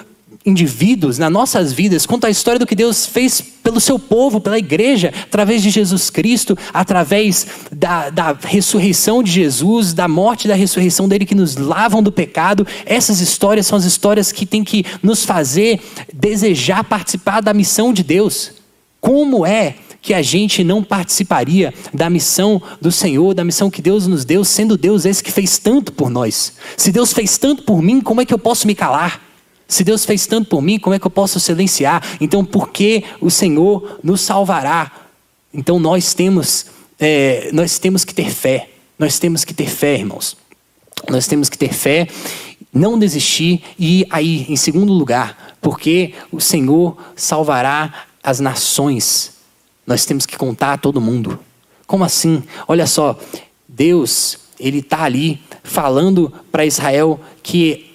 indivíduos, 0.45 1.19
nas 1.19 1.31
nossas 1.31 1.73
vidas, 1.73 2.07
quanto 2.07 2.27
a 2.27 2.31
história 2.31 2.59
do 2.59 2.67
que 2.67 2.75
Deus 2.75 3.07
fez 3.07 3.41
pelo 3.41 3.81
seu 3.81 3.99
povo, 3.99 4.41
pela 4.41 4.59
igreja, 4.59 5.13
através 5.25 5.63
de 5.63 5.71
Jesus 5.71 6.09
Cristo, 6.09 6.57
através 6.73 7.47
da, 7.71 8.09
da 8.09 8.33
ressurreição 8.33 9.23
de 9.23 9.31
Jesus, 9.31 9.93
da 9.93 10.09
morte 10.09 10.45
e 10.45 10.49
da 10.49 10.55
ressurreição 10.55 11.09
dele 11.09 11.27
que 11.27 11.35
nos 11.35 11.57
lavam 11.57 12.03
do 12.03 12.11
pecado. 12.11 12.67
Essas 12.87 13.21
histórias 13.21 13.67
são 13.67 13.77
as 13.77 13.85
histórias 13.85 14.33
que 14.33 14.47
têm 14.47 14.65
que 14.65 14.85
nos 15.03 15.25
fazer 15.25 15.81
desejar 16.13 16.85
participar 16.85 17.41
da 17.41 17.53
missão 17.53 17.93
de 17.93 18.03
Deus. 18.03 18.53
Como 19.01 19.45
é 19.45 19.75
que 20.01 20.15
a 20.15 20.23
gente 20.23 20.65
não 20.65 20.83
participaria 20.83 21.75
da 21.93 22.09
missão 22.09 22.63
do 22.81 22.91
Senhor, 22.91 23.35
da 23.35 23.45
missão 23.45 23.71
que 23.71 23.83
Deus 23.83 24.07
nos 24.07 24.25
deu, 24.25 24.45
sendo 24.45 24.79
Deus 24.79 25.05
esse 25.05 25.23
que 25.23 25.31
fez 25.31 25.59
tanto 25.59 25.93
por 25.93 26.09
nós? 26.09 26.55
Se 26.77 26.91
Deus 26.91 27.13
fez 27.13 27.37
tanto 27.37 27.65
por 27.65 27.83
mim, 27.83 28.01
como 28.01 28.21
é 28.21 28.25
que 28.25 28.33
eu 28.33 28.39
posso 28.39 28.67
me 28.67 28.75
calar? 28.75 29.28
Se 29.69 29.85
Deus 29.85 30.07
fez 30.07 30.27
tanto 30.27 30.49
por 30.49 30.63
mim, 30.63 30.79
como 30.79 30.95
é 30.95 30.99
que 30.99 31.07
eu 31.07 31.11
posso 31.11 31.39
silenciar? 31.39 32.03
Então, 32.23 32.43
por 32.43 32.71
que 32.71 33.05
o 33.21 33.31
Senhor 33.31 34.01
nos 34.03 34.23
salvará? 34.23 34.91
Então, 35.53 35.79
nós 35.79 36.15
temos, 36.15 36.67
é, 36.99 37.51
nós 37.53 37.79
temos 37.79 38.03
que 38.03 38.15
ter 38.15 38.31
fé. 38.31 38.71
Nós 38.99 39.19
temos 39.19 39.45
que 39.45 39.53
ter 39.53 39.69
fé, 39.69 39.99
irmãos. 39.99 40.39
Nós 41.11 41.27
temos 41.27 41.51
que 41.51 41.59
ter 41.59 41.73
fé, 41.73 42.09
não 42.73 42.99
desistir 42.99 43.63
e 43.79 44.07
aí, 44.11 44.47
em 44.49 44.57
segundo 44.57 44.93
lugar, 44.93 45.57
porque 45.61 46.15
o 46.33 46.41
Senhor 46.41 46.97
salvará 47.15 48.07
as 48.23 48.41
nações. 48.41 49.35
Nós 49.87 50.05
temos 50.07 50.25
que 50.25 50.37
contar 50.37 50.73
a 50.73 50.79
todo 50.79 51.01
mundo. 51.01 51.39
Como 51.87 52.05
assim? 52.05 52.43
Olha 52.67 52.87
só, 52.87 53.19
Deus, 53.67 54.39
ele 54.59 54.79
está 54.79 55.05
ali 55.05 55.41
falando 55.63 56.33
para 56.51 56.67
Israel 56.67 57.21
que 57.43 57.88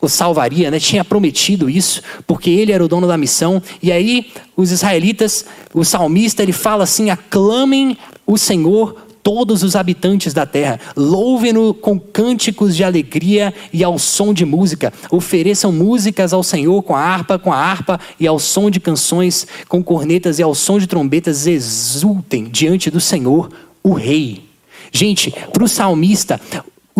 o 0.00 0.08
salvaria, 0.08 0.70
né? 0.70 0.78
tinha 0.78 1.04
prometido 1.04 1.68
isso, 1.68 2.02
porque 2.26 2.50
ele 2.50 2.72
era 2.72 2.84
o 2.84 2.88
dono 2.88 3.06
da 3.06 3.16
missão. 3.16 3.62
E 3.82 3.90
aí, 3.90 4.30
os 4.56 4.70
israelitas, 4.70 5.44
o 5.74 5.84
salmista, 5.84 6.42
ele 6.42 6.52
fala 6.52 6.84
assim: 6.84 7.10
aclamem 7.10 7.96
o 8.26 8.38
Senhor 8.38 9.08
todos 9.22 9.62
os 9.62 9.76
habitantes 9.76 10.32
da 10.32 10.46
terra. 10.46 10.80
Louvem-no 10.96 11.74
com 11.74 11.98
cânticos 11.98 12.74
de 12.74 12.82
alegria 12.82 13.52
e 13.72 13.84
ao 13.84 13.98
som 13.98 14.32
de 14.32 14.44
música. 14.44 14.92
Ofereçam 15.10 15.70
músicas 15.70 16.32
ao 16.32 16.42
Senhor 16.42 16.82
com 16.82 16.94
a 16.94 17.00
harpa, 17.00 17.38
com 17.38 17.52
a 17.52 17.56
harpa 17.56 18.00
e 18.18 18.26
ao 18.26 18.38
som 18.38 18.70
de 18.70 18.80
canções, 18.80 19.46
com 19.68 19.82
cornetas 19.82 20.38
e 20.38 20.42
ao 20.42 20.54
som 20.54 20.78
de 20.78 20.86
trombetas. 20.86 21.46
Exultem 21.46 22.44
diante 22.44 22.90
do 22.90 23.00
Senhor, 23.00 23.50
o 23.82 23.92
Rei. 23.92 24.44
Gente, 24.90 25.30
para 25.52 25.64
o 25.64 25.68
salmista, 25.68 26.40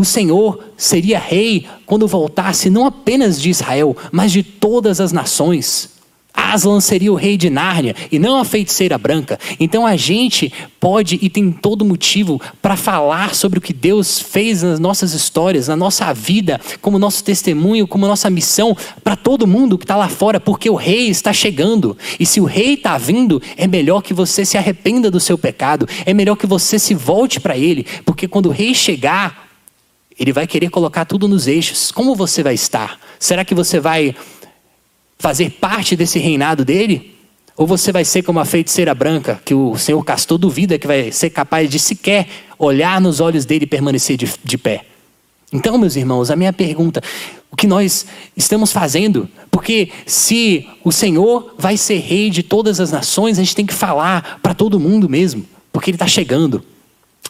o 0.01 0.05
Senhor 0.05 0.65
seria 0.77 1.19
rei 1.19 1.67
quando 1.85 2.07
voltasse 2.07 2.71
não 2.71 2.87
apenas 2.87 3.41
de 3.41 3.51
Israel, 3.51 3.97
mas 4.13 4.31
de 4.31 4.43
todas 4.43 5.01
as 5.01 5.13
nações. 5.13 5.99
Aslan 6.33 6.81
seria 6.81 7.13
o 7.13 7.17
rei 7.17 7.37
de 7.37 7.51
Nárnia 7.51 7.97
e 8.13 8.19
não 8.19 8.39
a 8.39 8.45
feiticeira 8.45 8.97
branca. 8.97 9.41
Então 9.59 9.85
a 9.85 9.97
gente 9.97 10.53
pode 10.79 11.19
e 11.21 11.29
tem 11.29 11.51
todo 11.51 11.85
motivo 11.85 12.41
para 12.63 12.77
falar 12.77 13.35
sobre 13.35 13.59
o 13.59 13.63
que 13.63 13.73
Deus 13.73 14.21
fez 14.21 14.63
nas 14.63 14.79
nossas 14.79 15.15
histórias, 15.15 15.67
na 15.67 15.75
nossa 15.75 16.15
vida, 16.15 16.61
como 16.81 16.97
nosso 16.97 17.25
testemunho, 17.25 17.89
como 17.89 18.07
nossa 18.07 18.31
missão 18.31 18.77
para 19.03 19.17
todo 19.17 19.49
mundo 19.49 19.77
que 19.77 19.85
está 19.85 19.97
lá 19.97 20.09
fora, 20.09 20.39
porque 20.39 20.71
o 20.71 20.77
rei 20.77 21.09
está 21.09 21.33
chegando. 21.33 21.99
E 22.21 22.25
se 22.25 22.41
o 22.41 22.45
rei 22.45 22.75
está 22.75 22.97
vindo, 22.97 23.43
é 23.57 23.67
melhor 23.67 24.01
que 24.01 24.15
você 24.15 24.45
se 24.45 24.57
arrependa 24.57 25.11
do 25.11 25.19
seu 25.19 25.37
pecado, 25.37 25.89
é 26.07 26.15
melhor 26.15 26.37
que 26.37 26.47
você 26.47 26.79
se 26.79 26.95
volte 26.95 27.41
para 27.41 27.59
ele, 27.59 27.85
porque 28.05 28.29
quando 28.29 28.47
o 28.47 28.53
rei 28.53 28.75
chegar, 28.75 29.48
ele 30.19 30.33
vai 30.33 30.47
querer 30.47 30.69
colocar 30.69 31.05
tudo 31.05 31.29
nos 31.29 31.47
eixos. 31.47 31.93
Como 31.93 32.15
você 32.15 32.43
vai 32.43 32.55
estar? 32.55 32.99
Será 33.19 33.45
que 33.45 33.55
você 33.55 33.79
vai 33.79 34.15
fazer 35.19 35.51
parte 35.51 35.95
desse 35.95 36.19
reinado 36.19 36.65
dele? 36.65 37.15
Ou 37.57 37.67
você 37.67 37.91
vai 37.93 38.05
ser 38.05 38.23
como 38.23 38.39
a 38.39 38.45
feiticeira 38.45 38.95
branca, 38.95 39.41
que 39.45 39.55
o 39.55 39.77
Senhor 39.77 40.03
castou 40.05 40.39
duvida 40.39 40.79
que 40.79 40.87
vai 40.87 41.11
ser 41.11 41.31
capaz 41.31 41.69
de 41.69 41.79
sequer 41.79 42.29
olhar 42.59 43.01
nos 43.01 43.21
olhos 43.21 43.45
dele 43.45 43.65
e 43.65 43.69
permanecer 43.69 44.17
de, 44.17 44.33
de 44.45 44.59
pé? 44.59 44.85
Então, 45.53 45.79
meus 45.79 45.97
irmãos, 45.97 46.31
a 46.31 46.37
minha 46.37 46.53
pergunta, 46.53 47.03
o 47.51 47.57
que 47.57 47.67
nós 47.67 48.07
estamos 48.37 48.71
fazendo? 48.71 49.29
Porque 49.51 49.91
se 50.05 50.69
o 50.85 50.93
Senhor 50.93 51.55
vai 51.59 51.77
ser 51.77 51.99
rei 51.99 52.29
de 52.29 52.43
todas 52.43 52.81
as 52.81 52.93
nações, 52.93 53.39
a 53.39 53.43
gente 53.43 53.57
tem 53.57 53.67
que 53.67 53.75
falar 53.75 54.41
para 54.43 54.55
todo 54.55 54.79
mundo 54.79 55.09
mesmo, 55.09 55.45
porque 55.73 55.91
ele 55.91 55.97
está 55.97 56.07
chegando. 56.07 56.63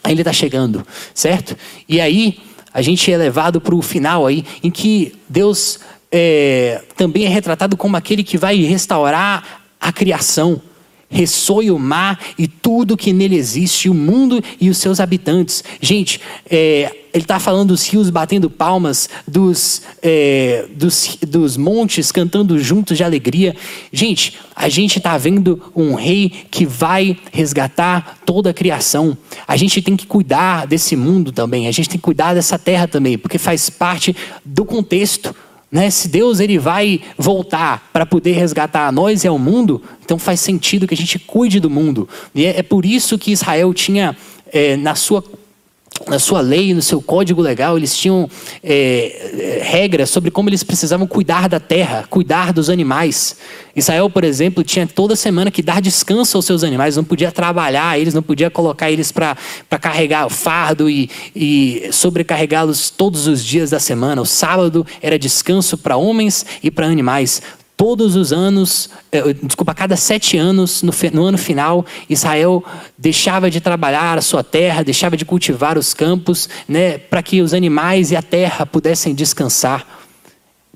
Ele 0.07 0.21
está 0.21 0.31
chegando, 0.31 0.85
certo? 1.13 1.57
E 1.87 1.99
aí, 1.99 2.39
a 2.79 2.81
gente 2.81 3.11
é 3.11 3.17
levado 3.17 3.59
para 3.59 3.75
o 3.75 3.81
final 3.81 4.25
aí, 4.25 4.45
em 4.63 4.71
que 4.71 5.13
Deus 5.27 5.79
é, 6.09 6.81
também 6.95 7.25
é 7.25 7.27
retratado 7.27 7.75
como 7.75 7.97
aquele 7.97 8.23
que 8.23 8.37
vai 8.37 8.55
restaurar 8.61 9.61
a 9.79 9.91
criação. 9.91 10.61
Ressoe 11.09 11.71
o 11.71 11.79
mar 11.79 12.19
e 12.37 12.47
tudo 12.47 12.95
que 12.95 13.11
nele 13.11 13.35
existe, 13.35 13.89
o 13.89 13.93
mundo 13.93 14.43
e 14.61 14.69
os 14.69 14.77
seus 14.77 14.99
habitantes. 14.99 15.63
Gente, 15.81 16.21
é, 16.49 16.95
ele 17.13 17.23
está 17.23 17.39
falando 17.39 17.69
dos 17.69 17.87
rios 17.87 18.09
batendo 18.09 18.49
palmas, 18.49 19.09
dos, 19.27 19.81
é, 20.01 20.67
dos, 20.75 21.17
dos 21.27 21.57
montes 21.57 22.11
cantando 22.11 22.59
juntos 22.59 22.97
de 22.97 23.03
alegria. 23.03 23.55
Gente, 23.91 24.37
a 24.55 24.69
gente 24.69 24.97
está 24.97 25.17
vendo 25.17 25.71
um 25.75 25.95
rei 25.95 26.31
que 26.51 26.65
vai 26.65 27.17
resgatar 27.31 28.19
toda 28.25 28.51
a 28.51 28.53
criação. 28.53 29.17
A 29.47 29.57
gente 29.57 29.81
tem 29.81 29.95
que 29.95 30.05
cuidar 30.05 30.67
desse 30.67 30.95
mundo 30.95 31.31
também, 31.31 31.67
a 31.67 31.71
gente 31.71 31.89
tem 31.89 31.97
que 31.97 32.03
cuidar 32.03 32.33
dessa 32.33 32.59
terra 32.59 32.87
também, 32.87 33.17
porque 33.17 33.37
faz 33.37 33.69
parte 33.69 34.15
do 34.45 34.63
contexto. 34.63 35.35
Né? 35.71 35.89
Se 35.89 36.07
Deus 36.07 36.39
ele 36.39 36.57
vai 36.57 37.01
voltar 37.17 37.89
para 37.93 38.05
poder 38.05 38.31
resgatar 38.31 38.87
a 38.87 38.91
nós 38.91 39.23
e 39.23 39.27
ao 39.27 39.37
mundo, 39.37 39.81
então 40.03 40.17
faz 40.17 40.39
sentido 40.39 40.87
que 40.87 40.93
a 40.93 40.97
gente 40.97 41.19
cuide 41.19 41.59
do 41.59 41.69
mundo. 41.69 42.09
E 42.33 42.45
é, 42.45 42.59
é 42.59 42.63
por 42.63 42.85
isso 42.85 43.17
que 43.17 43.31
Israel 43.31 43.73
tinha 43.73 44.17
é, 44.51 44.75
na 44.75 44.95
sua 44.95 45.23
na 46.07 46.19
sua 46.19 46.41
lei, 46.41 46.73
no 46.73 46.81
seu 46.81 47.01
código 47.01 47.41
legal, 47.41 47.77
eles 47.77 47.95
tinham 47.95 48.29
é, 48.63 49.61
regras 49.63 50.09
sobre 50.09 50.31
como 50.31 50.49
eles 50.49 50.63
precisavam 50.63 51.07
cuidar 51.07 51.47
da 51.49 51.59
terra, 51.59 52.05
cuidar 52.09 52.53
dos 52.53 52.69
animais. 52.69 53.35
Israel, 53.75 54.09
por 54.09 54.23
exemplo, 54.23 54.63
tinha 54.63 54.85
toda 54.87 55.15
semana 55.15 55.51
que 55.51 55.61
dar 55.61 55.81
descanso 55.81 56.37
aos 56.37 56.45
seus 56.45 56.63
animais, 56.63 56.95
não 56.95 57.03
podia 57.03 57.31
trabalhar 57.31 57.99
eles, 57.99 58.13
não 58.13 58.21
podia 58.21 58.49
colocar 58.49 58.91
eles 58.91 59.11
para 59.11 59.35
carregar 59.79 60.25
o 60.25 60.29
fardo 60.29 60.89
e, 60.89 61.09
e 61.35 61.89
sobrecarregá-los 61.91 62.89
todos 62.89 63.27
os 63.27 63.43
dias 63.43 63.69
da 63.69 63.79
semana. 63.79 64.21
O 64.21 64.25
sábado 64.25 64.85
era 65.01 65.17
descanso 65.17 65.77
para 65.77 65.97
homens 65.97 66.45
e 66.61 66.69
para 66.69 66.87
animais 66.87 67.41
todos 67.79 68.17
os 68.17 68.33
anos, 68.33 68.89
eh, 69.09 69.33
desculpa, 69.41 69.71
a 69.71 69.73
cada 69.73 69.95
sete 69.95 70.37
anos, 70.37 70.83
no, 70.83 70.91
no, 71.13 71.23
ano 71.23 71.37
final, 71.37 71.85
Israel 72.09 72.61
deixava 72.97 73.49
de 73.49 73.61
trabalhar 73.61 74.17
a 74.17 74.21
sua 74.21 74.43
terra, 74.43 74.83
deixava 74.83 75.15
de 75.15 75.23
cultivar 75.23 75.77
os 75.77 75.93
campos, 75.93 76.49
né, 76.67 76.97
para 76.97 77.23
que 77.23 77.41
os 77.41 77.53
animais 77.53 78.11
e 78.11 78.17
a 78.17 78.21
terra 78.21 78.65
pudessem 78.65 79.15
descansar. 79.15 79.87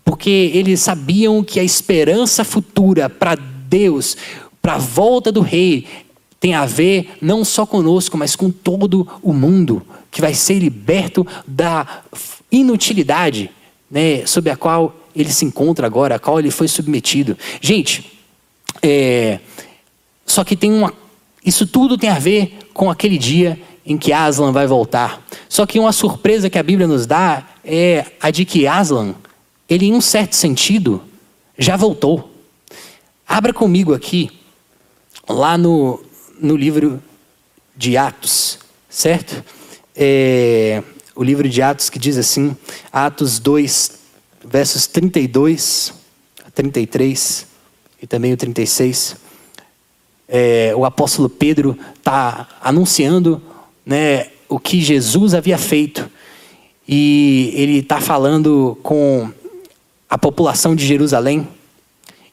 Porque 0.06 0.50
eles 0.54 0.80
sabiam 0.80 1.44
que 1.44 1.60
a 1.60 1.63
esperança 1.63 2.46
futura 2.46 3.10
para 3.10 3.36
Deus, 3.36 4.16
para 4.62 4.76
a 4.76 4.80
volta 4.80 5.30
do 5.30 5.42
rei, 5.42 5.86
tem 6.39 6.54
a 6.54 6.66
ver 6.66 7.18
não 7.22 7.44
só 7.44 7.66
conosco, 7.66 8.18
mas 8.18 8.34
com 8.34 8.50
todo 8.50 9.06
o 9.22 9.34
mundo, 9.34 9.82
que 10.10 10.22
vai 10.22 10.34
ser 10.34 10.58
liberto 10.58 11.28
da 11.46 12.04
inutilidade 12.50 13.52
né, 13.92 14.26
sob 14.26 14.50
a 14.50 14.56
qual 14.56 15.03
ele 15.15 15.32
se 15.32 15.45
encontra 15.45 15.86
agora, 15.86 16.15
a 16.15 16.19
qual 16.19 16.39
ele 16.39 16.52
foi 16.52 16.67
submetido. 16.67 17.38
Gente, 17.62 18.19
é, 18.82 19.39
só 20.26 20.43
que 20.43 20.56
tem 20.56 20.71
uma. 20.71 20.93
Isso 21.45 21.67
tudo 21.67 21.97
tem 21.97 22.10
a 22.10 22.19
ver 22.19 22.58
com 22.73 22.89
aquele 22.89 23.17
dia 23.17 23.60
em 23.86 23.97
que 23.97 24.13
Aslan 24.13 24.52
vai 24.52 24.65
voltar. 24.65 25.26
Só 25.49 25.65
que 25.65 25.80
uma 25.80 25.91
surpresa 25.91 26.49
que 26.49 26.58
a 26.58 26.63
Bíblia 26.63 26.88
nos 26.88 27.06
dá 27.06 27.47
é 27.63 28.06
a 28.19 28.32
de 28.32 28.45
que 28.45 28.65
Aslan, 28.65 29.13
ele 29.69 29.88
em 29.88 29.93
um 29.93 30.02
certo 30.02 30.36
sentido, 30.36 31.04
já 31.58 31.76
voltou. 31.76 32.32
Abra 33.28 33.54
comigo 33.54 33.93
aqui, 33.93 34.32
lá 35.28 35.58
no, 35.58 36.02
no 36.39 36.56
livro 36.56 37.02
de 37.76 37.97
Atos, 37.97 38.60
certo? 38.89 39.43
É, 39.95 40.82
o 41.15 41.23
livro 41.23 41.47
de 41.47 41.62
Atos 41.62 41.89
que 41.89 41.99
diz 41.99 42.17
assim, 42.17 42.56
Atos 42.91 43.39
2, 43.39 44.03
versos 44.44 44.88
32 44.88 45.94
a 46.46 46.52
33 46.52 47.48
e 48.02 48.08
também 48.08 48.34
o 48.34 48.38
36. 48.38 49.16
É, 50.28 50.74
o 50.76 50.86
apóstolo 50.86 51.30
Pedro 51.30 51.78
está 51.96 52.48
anunciando 52.62 53.42
né, 53.86 54.28
o 54.50 54.60
que 54.60 54.82
Jesus 54.82 55.34
havia 55.34 55.58
feito. 55.58 56.10
E 56.88 57.54
ele 57.56 57.80
está 57.80 58.02
falando 58.02 58.78
com 58.84 59.32
a 60.10 60.18
população 60.18 60.76
de 60.76 60.86
Jerusalém. 60.86 61.48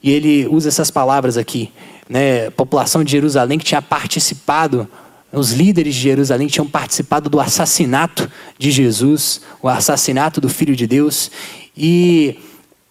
E 0.02 0.10
ele 0.10 0.46
usa 0.48 0.68
essas 0.68 0.90
palavras 0.90 1.36
aqui. 1.36 1.70
Né, 2.08 2.50
população 2.50 3.04
de 3.04 3.12
Jerusalém 3.12 3.58
que 3.58 3.64
tinha 3.64 3.80
participado 3.80 4.88
os 5.32 5.52
líderes 5.52 5.94
de 5.94 6.00
Jerusalém 6.00 6.48
tinham 6.48 6.66
participado 6.66 7.30
do 7.30 7.38
assassinato 7.38 8.28
de 8.58 8.70
Jesus, 8.70 9.40
o 9.62 9.68
assassinato 9.68 10.40
do 10.40 10.48
Filho 10.48 10.74
de 10.74 10.86
Deus. 10.86 11.30
E 11.76 12.38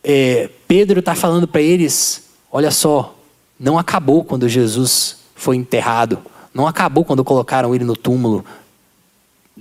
é, 0.03 0.49
Pedro 0.67 0.99
está 0.99 1.15
falando 1.15 1.47
para 1.47 1.61
eles: 1.61 2.29
olha 2.51 2.71
só, 2.71 3.15
não 3.59 3.77
acabou 3.77 4.23
quando 4.23 4.47
Jesus 4.47 5.17
foi 5.35 5.55
enterrado, 5.55 6.19
não 6.53 6.67
acabou 6.67 7.03
quando 7.03 7.23
colocaram 7.23 7.73
ele 7.75 7.83
no 7.83 7.95
túmulo. 7.95 8.45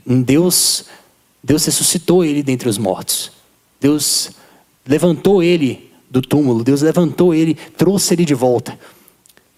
Deus, 0.07 0.85
Deus 1.43 1.65
ressuscitou 1.65 2.25
ele 2.25 2.43
dentre 2.43 2.69
os 2.69 2.79
mortos. 2.79 3.33
Deus 3.81 4.31
levantou 4.87 5.43
ele 5.43 5.93
do 6.11 6.23
túmulo, 6.23 6.65
Deus 6.65 6.83
levantou 6.83 7.35
ele, 7.35 7.55
trouxe 7.77 8.15
ele 8.15 8.25
de 8.25 8.35
volta. 8.35 8.79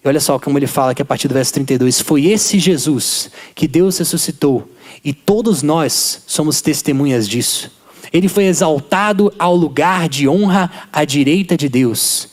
E 0.03 0.07
olha 0.07 0.19
só 0.19 0.39
como 0.39 0.57
ele 0.57 0.67
fala 0.67 0.91
aqui 0.91 1.01
a 1.01 1.05
partir 1.05 1.27
do 1.27 1.33
verso 1.33 1.53
32: 1.53 2.01
Foi 2.01 2.25
esse 2.25 2.59
Jesus 2.59 3.29
que 3.53 3.67
Deus 3.67 3.97
ressuscitou, 3.97 4.67
e 5.03 5.13
todos 5.13 5.61
nós 5.61 6.23
somos 6.25 6.61
testemunhas 6.61 7.27
disso. 7.27 7.71
Ele 8.11 8.27
foi 8.27 8.45
exaltado 8.45 9.33
ao 9.39 9.55
lugar 9.55 10.09
de 10.09 10.27
honra 10.27 10.71
à 10.91 11.05
direita 11.05 11.55
de 11.55 11.69
Deus. 11.69 12.29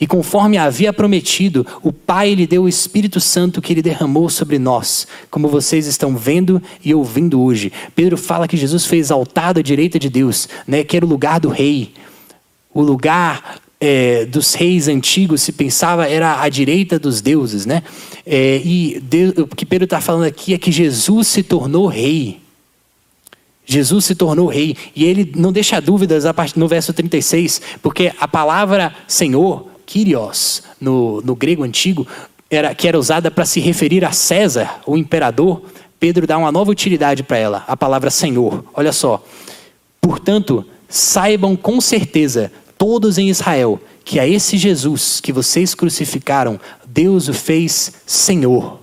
E 0.00 0.06
conforme 0.06 0.58
havia 0.58 0.92
prometido, 0.92 1.66
o 1.82 1.90
Pai 1.92 2.34
lhe 2.34 2.46
deu 2.46 2.64
o 2.64 2.68
Espírito 2.68 3.18
Santo 3.18 3.62
que 3.62 3.72
ele 3.72 3.80
derramou 3.80 4.28
sobre 4.28 4.58
nós, 4.58 5.06
como 5.30 5.48
vocês 5.48 5.86
estão 5.86 6.16
vendo 6.16 6.62
e 6.84 6.94
ouvindo 6.94 7.40
hoje. 7.40 7.72
Pedro 7.94 8.16
fala 8.16 8.46
que 8.46 8.56
Jesus 8.56 8.84
foi 8.84 8.98
exaltado 8.98 9.60
à 9.60 9.62
direita 9.62 9.98
de 9.98 10.10
Deus, 10.10 10.48
né, 10.66 10.84
que 10.84 10.96
era 10.96 11.06
o 11.06 11.08
lugar 11.08 11.40
do 11.40 11.48
rei, 11.48 11.94
o 12.76 12.82
lugar 12.82 13.58
é, 13.80 14.26
dos 14.26 14.52
reis 14.52 14.86
antigos 14.86 15.40
se 15.40 15.50
pensava 15.50 16.06
era 16.06 16.42
a 16.42 16.48
direita 16.50 16.98
dos 16.98 17.22
deuses, 17.22 17.64
né? 17.64 17.82
É, 18.26 18.60
e 18.62 19.00
Deus, 19.00 19.32
o 19.38 19.46
que 19.46 19.64
Pedro 19.64 19.84
está 19.84 19.98
falando 19.98 20.24
aqui 20.24 20.52
é 20.52 20.58
que 20.58 20.70
Jesus 20.70 21.26
se 21.28 21.42
tornou 21.42 21.86
rei. 21.86 22.38
Jesus 23.66 24.04
se 24.04 24.14
tornou 24.14 24.46
rei. 24.46 24.76
E 24.94 25.04
ele 25.04 25.32
não 25.36 25.52
deixa 25.52 25.80
dúvidas 25.80 26.24
no 26.54 26.68
verso 26.68 26.92
36, 26.92 27.60
porque 27.82 28.12
a 28.18 28.28
palavra 28.28 28.94
Senhor, 29.08 29.66
Kyrios, 29.84 30.62
no, 30.80 31.20
no 31.20 31.34
grego 31.34 31.64
antigo, 31.64 32.06
era, 32.48 32.74
que 32.74 32.86
era 32.86 32.98
usada 32.98 33.30
para 33.30 33.44
se 33.44 33.58
referir 33.60 34.04
a 34.04 34.12
César, 34.12 34.80
o 34.86 34.96
imperador, 34.96 35.62
Pedro 35.98 36.26
dá 36.26 36.38
uma 36.38 36.52
nova 36.52 36.70
utilidade 36.70 37.22
para 37.22 37.38
ela, 37.38 37.64
a 37.66 37.76
palavra 37.76 38.10
Senhor. 38.10 38.64
Olha 38.72 38.92
só. 38.92 39.22
Portanto, 40.00 40.64
saibam 40.88 41.56
com 41.56 41.80
certeza 41.80 42.52
todos 42.78 43.18
em 43.18 43.28
Israel 43.28 43.80
que 44.04 44.20
a 44.20 44.28
esse 44.28 44.56
Jesus 44.56 45.20
que 45.20 45.32
vocês 45.32 45.74
crucificaram, 45.74 46.60
Deus 46.86 47.28
o 47.28 47.34
fez 47.34 47.92
Senhor 48.06 48.78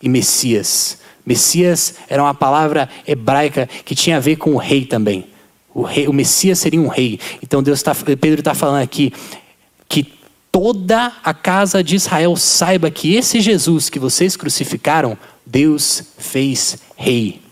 e 0.00 0.08
Messias. 0.08 0.98
Messias 1.28 1.96
era 2.08 2.22
uma 2.22 2.32
palavra 2.32 2.88
hebraica 3.06 3.68
que 3.84 3.94
tinha 3.94 4.16
a 4.16 4.20
ver 4.20 4.36
com 4.36 4.54
o 4.54 4.56
rei 4.56 4.86
também. 4.86 5.26
O, 5.74 5.82
rei, 5.82 6.08
o 6.08 6.12
Messias 6.12 6.58
seria 6.58 6.80
um 6.80 6.88
rei. 6.88 7.20
Então 7.42 7.62
Deus 7.62 7.82
tá, 7.82 7.94
Pedro 7.94 8.40
está 8.40 8.54
falando 8.54 8.82
aqui 8.82 9.12
que 9.86 10.10
toda 10.50 11.12
a 11.22 11.34
casa 11.34 11.84
de 11.84 11.96
Israel 11.96 12.34
saiba 12.34 12.90
que 12.90 13.14
esse 13.14 13.42
Jesus 13.42 13.90
que 13.90 13.98
vocês 13.98 14.36
crucificaram, 14.36 15.18
Deus 15.44 16.02
fez 16.16 16.78
rei. 16.96 17.42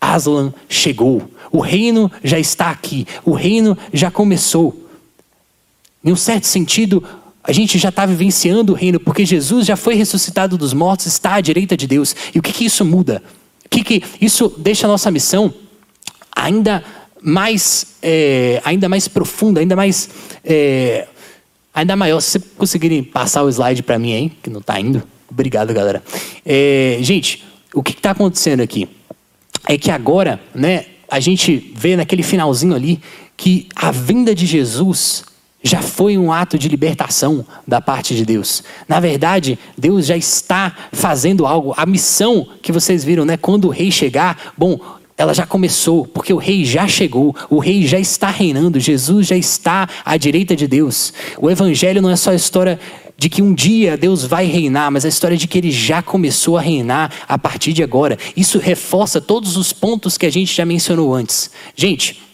Aslan 0.00 0.54
chegou. 0.66 1.30
O 1.52 1.60
reino 1.60 2.10
já 2.24 2.38
está 2.38 2.70
aqui. 2.70 3.06
O 3.26 3.32
reino 3.32 3.76
já 3.92 4.10
começou. 4.10 4.88
Em 6.02 6.12
um 6.12 6.16
certo 6.16 6.46
sentido, 6.46 7.04
a 7.48 7.52
gente 7.52 7.78
já 7.78 7.88
está 7.88 8.04
vivenciando 8.04 8.74
o 8.74 8.76
reino, 8.76 9.00
porque 9.00 9.24
Jesus 9.24 9.66
já 9.66 9.74
foi 9.74 9.94
ressuscitado 9.94 10.58
dos 10.58 10.74
mortos, 10.74 11.06
está 11.06 11.36
à 11.36 11.40
direita 11.40 11.74
de 11.78 11.86
Deus. 11.86 12.14
E 12.34 12.38
o 12.38 12.42
que, 12.42 12.52
que 12.52 12.66
isso 12.66 12.84
muda? 12.84 13.22
O 13.64 13.68
que, 13.70 13.82
que 13.82 14.02
isso 14.20 14.54
deixa 14.58 14.86
a 14.86 14.90
nossa 14.90 15.10
missão 15.10 15.54
ainda 16.30 16.84
mais, 17.22 17.96
é, 18.02 18.60
ainda 18.66 18.86
mais 18.86 19.08
profunda, 19.08 19.60
ainda 19.60 19.74
mais, 19.74 20.10
é, 20.44 21.08
ainda 21.72 21.96
maior. 21.96 22.20
Se 22.20 22.32
vocês 22.32 22.52
conseguirem 22.54 23.02
passar 23.02 23.42
o 23.42 23.48
slide 23.48 23.82
para 23.82 23.98
mim 23.98 24.12
aí, 24.12 24.28
que 24.42 24.50
não 24.50 24.60
está 24.60 24.78
indo. 24.78 25.02
Obrigado, 25.30 25.72
galera. 25.72 26.02
É, 26.44 26.98
gente, 27.00 27.42
o 27.72 27.82
que 27.82 27.92
está 27.92 28.10
acontecendo 28.10 28.60
aqui? 28.60 28.86
É 29.66 29.78
que 29.78 29.90
agora, 29.90 30.38
né, 30.54 30.84
a 31.10 31.18
gente 31.18 31.72
vê 31.74 31.96
naquele 31.96 32.22
finalzinho 32.22 32.74
ali 32.74 33.00
que 33.38 33.68
a 33.74 33.90
vinda 33.90 34.34
de 34.34 34.44
Jesus 34.44 35.24
já 35.62 35.82
foi 35.82 36.16
um 36.16 36.32
ato 36.32 36.58
de 36.58 36.68
libertação 36.68 37.44
da 37.66 37.80
parte 37.80 38.14
de 38.14 38.24
Deus. 38.24 38.62
Na 38.86 39.00
verdade, 39.00 39.58
Deus 39.76 40.06
já 40.06 40.16
está 40.16 40.74
fazendo 40.92 41.46
algo. 41.46 41.74
A 41.76 41.84
missão 41.84 42.46
que 42.62 42.72
vocês 42.72 43.04
viram, 43.04 43.24
né? 43.24 43.36
Quando 43.36 43.66
o 43.66 43.70
rei 43.70 43.90
chegar, 43.90 44.52
bom, 44.56 44.78
ela 45.16 45.34
já 45.34 45.44
começou, 45.44 46.06
porque 46.06 46.32
o 46.32 46.36
rei 46.36 46.64
já 46.64 46.86
chegou, 46.86 47.34
o 47.50 47.58
rei 47.58 47.84
já 47.86 47.98
está 47.98 48.30
reinando, 48.30 48.78
Jesus 48.78 49.26
já 49.26 49.36
está 49.36 49.88
à 50.04 50.16
direita 50.16 50.54
de 50.54 50.68
Deus. 50.68 51.12
O 51.38 51.50
evangelho 51.50 52.00
não 52.00 52.10
é 52.10 52.16
só 52.16 52.30
a 52.30 52.36
história 52.36 52.78
de 53.16 53.28
que 53.28 53.42
um 53.42 53.52
dia 53.52 53.96
Deus 53.96 54.24
vai 54.24 54.46
reinar, 54.46 54.92
mas 54.92 55.04
a 55.04 55.08
história 55.08 55.36
de 55.36 55.48
que 55.48 55.58
ele 55.58 55.72
já 55.72 56.00
começou 56.00 56.56
a 56.56 56.60
reinar 56.60 57.10
a 57.28 57.36
partir 57.36 57.72
de 57.72 57.82
agora. 57.82 58.16
Isso 58.36 58.60
reforça 58.60 59.20
todos 59.20 59.56
os 59.56 59.72
pontos 59.72 60.16
que 60.16 60.24
a 60.24 60.30
gente 60.30 60.54
já 60.54 60.64
mencionou 60.64 61.12
antes. 61.12 61.50
Gente, 61.74 62.27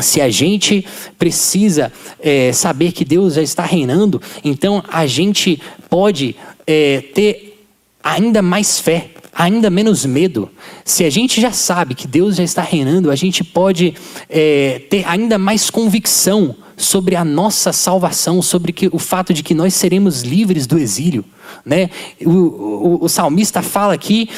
se 0.00 0.20
a 0.20 0.28
gente 0.28 0.84
precisa 1.18 1.92
é, 2.20 2.52
saber 2.52 2.92
que 2.92 3.04
Deus 3.04 3.34
já 3.34 3.42
está 3.42 3.64
reinando, 3.64 4.20
então 4.42 4.82
a 4.88 5.06
gente 5.06 5.60
pode 5.88 6.34
é, 6.66 7.02
ter 7.14 7.66
ainda 8.02 8.42
mais 8.42 8.80
fé, 8.80 9.10
ainda 9.32 9.70
menos 9.70 10.04
medo. 10.04 10.50
Se 10.84 11.04
a 11.04 11.10
gente 11.10 11.40
já 11.40 11.52
sabe 11.52 11.94
que 11.94 12.06
Deus 12.06 12.36
já 12.36 12.44
está 12.44 12.62
reinando, 12.62 13.10
a 13.10 13.16
gente 13.16 13.42
pode 13.42 13.94
é, 14.28 14.82
ter 14.90 15.06
ainda 15.06 15.38
mais 15.38 15.70
convicção 15.70 16.56
sobre 16.76 17.14
a 17.16 17.24
nossa 17.24 17.72
salvação, 17.72 18.42
sobre 18.42 18.72
que, 18.72 18.88
o 18.92 18.98
fato 18.98 19.32
de 19.32 19.42
que 19.42 19.54
nós 19.54 19.74
seremos 19.74 20.22
livres 20.22 20.66
do 20.66 20.78
exílio. 20.78 21.24
Né? 21.64 21.88
O, 22.24 22.30
o, 22.30 23.04
o 23.04 23.08
salmista 23.08 23.62
fala 23.62 23.94
aqui 23.94 24.28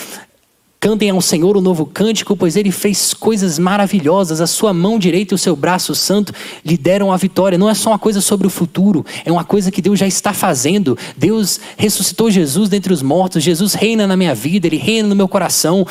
Cantem 0.79 1.11
ao 1.11 1.21
Senhor 1.21 1.57
o 1.57 1.61
novo 1.61 1.87
cântico, 1.87 2.37
pois 2.37 2.55
ele 2.55 2.71
fez 2.71 3.15
coisas 3.15 3.59
maravilhosas. 3.59 4.41
A 4.41 4.47
sua 4.47 4.73
mão 4.73 4.99
direita 4.99 5.33
e 5.33 5.37
o 5.37 5.39
seu 5.39 5.57
braço 5.57 5.95
santo 5.95 6.33
lhe 6.65 6.77
deram 6.77 7.11
a 7.11 7.17
vitória. 7.17 7.59
Não 7.59 7.69
é 7.69 7.75
só 7.75 7.91
uma 7.91 7.99
coisa 7.99 8.21
sobre 8.21 8.47
o 8.47 8.51
futuro, 8.51 9.05
é 9.25 9.33
uma 9.33 9.45
coisa 9.45 9.71
que 9.71 9.81
Deus 9.81 9.99
já 9.99 10.07
está 10.07 10.33
fazendo. 10.33 10.97
Deus 11.17 11.59
ressuscitou 11.77 12.31
Jesus 12.31 12.69
dentre 12.69 12.93
os 12.93 13.03
mortos. 13.03 13.43
Jesus 13.43 13.75
reina 13.75 14.07
na 14.07 14.17
minha 14.17 14.35
vida, 14.35 14.67
ele 14.67 14.77
reina 14.77 15.09
no 15.09 15.17
meu 15.17 15.27
coração. 15.27 15.87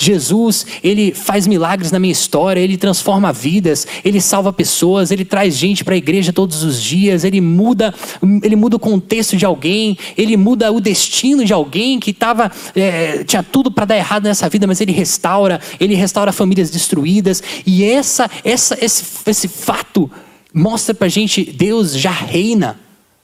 Jesus, 0.00 0.64
ele 0.82 1.12
faz 1.12 1.46
milagres 1.46 1.90
na 1.90 1.98
minha 1.98 2.12
história, 2.12 2.60
ele 2.60 2.76
transforma 2.76 3.32
vidas, 3.32 3.84
ele 4.04 4.20
salva 4.20 4.52
pessoas, 4.52 5.10
ele 5.10 5.24
traz 5.24 5.56
gente 5.56 5.84
para 5.84 5.94
a 5.94 5.96
igreja 5.96 6.32
todos 6.32 6.62
os 6.62 6.80
dias, 6.80 7.24
ele 7.24 7.40
muda, 7.40 7.92
ele 8.42 8.54
muda 8.54 8.76
o 8.76 8.78
contexto 8.78 9.36
de 9.36 9.44
alguém, 9.44 9.98
ele 10.16 10.36
muda 10.36 10.70
o 10.70 10.80
destino 10.80 11.44
de 11.44 11.52
alguém 11.52 11.98
que 11.98 12.12
tava, 12.12 12.50
é, 12.76 13.24
tinha 13.24 13.42
tudo 13.42 13.72
para 13.72 13.86
dar 13.86 13.96
errado 13.96 14.24
nessa 14.24 14.48
vida, 14.48 14.68
mas 14.68 14.80
ele 14.80 14.92
restaura, 14.92 15.60
ele 15.80 15.96
restaura 15.96 16.30
famílias 16.30 16.70
destruídas. 16.70 17.42
E 17.66 17.82
essa, 17.82 18.30
essa, 18.44 18.78
esse, 18.80 19.04
esse 19.26 19.48
fato 19.48 20.08
mostra 20.54 20.94
para 20.94 21.08
gente: 21.08 21.42
Deus 21.42 21.92
já 21.98 22.12
reina, 22.12 22.78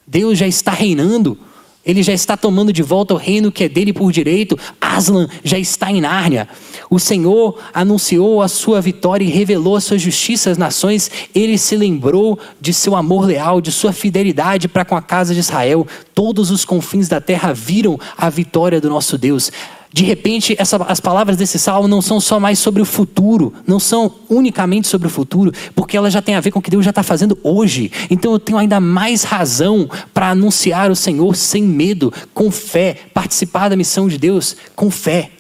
Deus 0.05 0.37
já 0.39 0.47
está 0.47 0.73
reinando. 0.73 1.39
Ele 1.85 2.03
já 2.03 2.13
está 2.13 2.37
tomando 2.37 2.73
de 2.73 2.83
volta 2.83 3.15
o 3.15 3.17
reino 3.17 3.53
que 3.53 3.65
é 3.65 3.69
dele 3.69 3.93
por 3.93 4.11
direito. 4.11 4.59
Aslan 4.81 5.29
já 5.43 5.59
está 5.59 5.91
em 5.91 6.01
Nárnia. 6.01 6.49
O 6.89 6.99
Senhor 6.99 7.59
anunciou 7.73 8.41
a 8.41 8.49
sua 8.49 8.81
vitória 8.81 9.25
e 9.25 9.31
revelou 9.31 9.77
a 9.77 9.81
sua 9.81 9.99
justiça 9.99 10.51
às 10.51 10.59
nações. 10.59 11.11
Ele 11.35 11.59
se 11.59 11.77
lembrou 11.77 12.39
de 12.61 12.73
seu 12.73 12.97
amor 12.97 13.27
leal, 13.27 13.61
de 13.61 13.71
sua 13.71 13.93
fidelidade 13.93 14.69
para 14.69 14.85
com 14.85 14.97
a 14.97 15.03
casa 15.03 15.35
de 15.35 15.41
Israel. 15.41 15.87
Todos 16.15 16.51
os 16.51 16.65
confins 16.65 17.09
da 17.09 17.21
terra 17.21 17.53
viram 17.53 17.99
a 18.17 18.31
vitória 18.31 18.81
do 18.81 18.89
nosso 18.89 19.19
Deus. 19.19 19.51
De 19.95 20.03
repente, 20.03 20.57
essa, 20.59 20.77
as 20.89 20.99
palavras 20.99 21.37
desse 21.37 21.57
salmo 21.57 21.87
não 21.87 22.03
são 22.03 22.19
só 22.19 22.41
mais 22.41 22.59
sobre 22.59 22.83
o 22.83 22.85
futuro, 22.85 23.55
não 23.65 23.79
são 23.79 24.13
unicamente 24.29 24.89
sobre 24.89 25.07
o 25.07 25.11
futuro, 25.11 25.53
porque 25.73 25.97
ela 25.97 26.11
já 26.11 26.21
tem 26.21 26.35
a 26.35 26.41
ver 26.41 26.51
com 26.51 26.59
o 26.59 26.63
que 26.63 26.69
Deus 26.69 26.85
já 26.85 26.91
está 26.91 27.05
fazendo 27.05 27.39
hoje. 27.45 27.93
Então 28.11 28.33
eu 28.33 28.41
tenho 28.41 28.59
ainda 28.59 28.81
mais 28.81 29.23
razão 29.23 29.89
para 30.13 30.31
anunciar 30.31 30.91
o 30.91 30.97
Senhor 30.97 31.37
sem 31.37 31.63
medo, 31.63 32.13
com 32.35 32.51
fé, 32.51 32.97
participar 33.15 33.69
da 33.69 33.77
missão 33.77 34.09
de 34.09 34.19
Deus 34.19 34.57
com 34.75 34.91
fé. 34.91 35.31